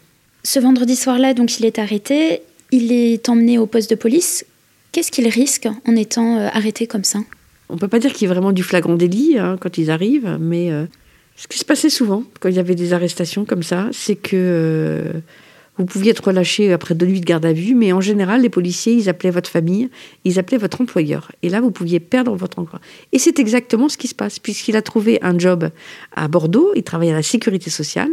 Ce 0.44 0.60
vendredi 0.60 0.94
soir-là, 0.94 1.34
donc, 1.34 1.58
il 1.58 1.66
est 1.66 1.80
arrêté, 1.80 2.42
il 2.70 2.92
est 2.92 3.28
emmené 3.28 3.58
au 3.58 3.66
poste 3.66 3.90
de 3.90 3.96
police. 3.96 4.44
Qu'est-ce 4.94 5.10
qu'ils 5.10 5.26
risquent 5.26 5.68
en 5.88 5.96
étant 5.96 6.36
euh, 6.36 6.48
arrêtés 6.52 6.86
comme 6.86 7.02
ça? 7.02 7.18
On 7.68 7.74
ne 7.74 7.80
peut 7.80 7.88
pas 7.88 7.98
dire 7.98 8.12
qu'il 8.12 8.28
y 8.28 8.30
ait 8.30 8.32
vraiment 8.32 8.52
du 8.52 8.62
flagrant 8.62 8.94
délit 8.94 9.36
hein, 9.36 9.56
quand 9.60 9.76
ils 9.76 9.90
arrivent, 9.90 10.38
mais 10.38 10.70
euh, 10.70 10.84
ce 11.34 11.48
qui 11.48 11.58
se 11.58 11.64
passait 11.64 11.90
souvent 11.90 12.22
quand 12.38 12.48
il 12.48 12.54
y 12.54 12.60
avait 12.60 12.76
des 12.76 12.92
arrestations 12.92 13.44
comme 13.44 13.64
ça, 13.64 13.88
c'est 13.90 14.14
que 14.14 14.36
euh, 14.36 15.12
vous 15.78 15.84
pouviez 15.84 16.12
être 16.12 16.24
relâché 16.24 16.72
après 16.72 16.94
deux 16.94 17.06
nuits 17.06 17.20
de 17.20 17.24
garde 17.24 17.44
à 17.44 17.52
vue, 17.52 17.74
mais 17.74 17.92
en 17.92 18.00
général, 18.00 18.42
les 18.42 18.50
policiers, 18.50 18.92
ils 18.92 19.08
appelaient 19.08 19.32
votre 19.32 19.50
famille, 19.50 19.90
ils 20.22 20.38
appelaient 20.38 20.58
votre 20.58 20.80
employeur. 20.80 21.32
Et 21.42 21.48
là, 21.48 21.60
vous 21.60 21.72
pouviez 21.72 21.98
perdre 21.98 22.36
votre 22.36 22.60
emploi. 22.60 22.78
Et 23.10 23.18
c'est 23.18 23.40
exactement 23.40 23.88
ce 23.88 23.98
qui 23.98 24.06
se 24.06 24.14
passe, 24.14 24.38
puisqu'il 24.38 24.76
a 24.76 24.82
trouvé 24.82 25.18
un 25.22 25.36
job 25.36 25.70
à 26.14 26.28
Bordeaux, 26.28 26.70
il 26.76 26.84
travaille 26.84 27.10
à 27.10 27.14
la 27.14 27.24
sécurité 27.24 27.68
sociale, 27.68 28.10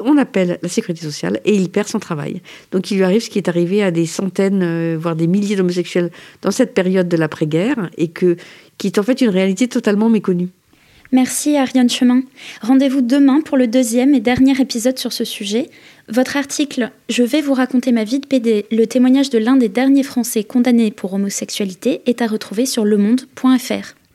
on 0.00 0.16
appelle 0.16 0.58
la 0.62 0.68
sécurité 0.68 1.02
sociale 1.02 1.40
et 1.44 1.54
il 1.54 1.70
perd 1.70 1.88
son 1.88 1.98
travail. 1.98 2.42
Donc 2.72 2.90
il 2.90 2.96
lui 2.96 3.04
arrive 3.04 3.20
ce 3.20 3.30
qui 3.30 3.38
est 3.38 3.48
arrivé 3.48 3.82
à 3.82 3.90
des 3.90 4.06
centaines, 4.06 4.62
euh, 4.62 4.96
voire 4.98 5.16
des 5.16 5.26
milliers 5.26 5.56
d'homosexuels 5.56 6.10
dans 6.42 6.50
cette 6.50 6.74
période 6.74 7.08
de 7.08 7.16
l'après-guerre 7.16 7.90
et 7.96 8.08
que, 8.08 8.36
qui 8.78 8.88
est 8.88 8.98
en 8.98 9.02
fait 9.02 9.20
une 9.20 9.30
réalité 9.30 9.68
totalement 9.68 10.08
méconnue. 10.08 10.48
Merci 11.10 11.56
Ariane 11.56 11.88
Chemin. 11.88 12.22
Rendez-vous 12.60 13.00
demain 13.00 13.40
pour 13.40 13.56
le 13.56 13.66
deuxième 13.66 14.14
et 14.14 14.20
dernier 14.20 14.60
épisode 14.60 14.98
sur 14.98 15.12
ce 15.12 15.24
sujet. 15.24 15.70
Votre 16.08 16.36
article 16.36 16.90
Je 17.08 17.22
vais 17.22 17.40
vous 17.40 17.54
raconter 17.54 17.92
ma 17.92 18.04
vie 18.04 18.20
de 18.20 18.26
PD, 18.26 18.66
le 18.70 18.86
témoignage 18.86 19.30
de 19.30 19.38
l'un 19.38 19.56
des 19.56 19.70
derniers 19.70 20.02
Français 20.02 20.44
condamnés 20.44 20.90
pour 20.90 21.14
homosexualité 21.14 22.02
est 22.04 22.20
à 22.20 22.26
retrouver 22.26 22.66
sur 22.66 22.84
lemonde.fr. 22.84 23.97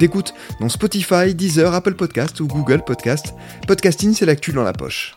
d'écoute 0.00 0.34
dans 0.60 0.70
Spotify, 0.70 1.34
Deezer, 1.34 1.72
Apple 1.72 1.94
Podcast 1.94 2.40
ou 2.40 2.46
Google 2.46 2.82
Podcast. 2.82 3.34
Podcasting, 3.68 4.14
c'est 4.14 4.26
l'actu 4.26 4.52
dans 4.52 4.64
la 4.64 4.72
poche. 4.72 5.14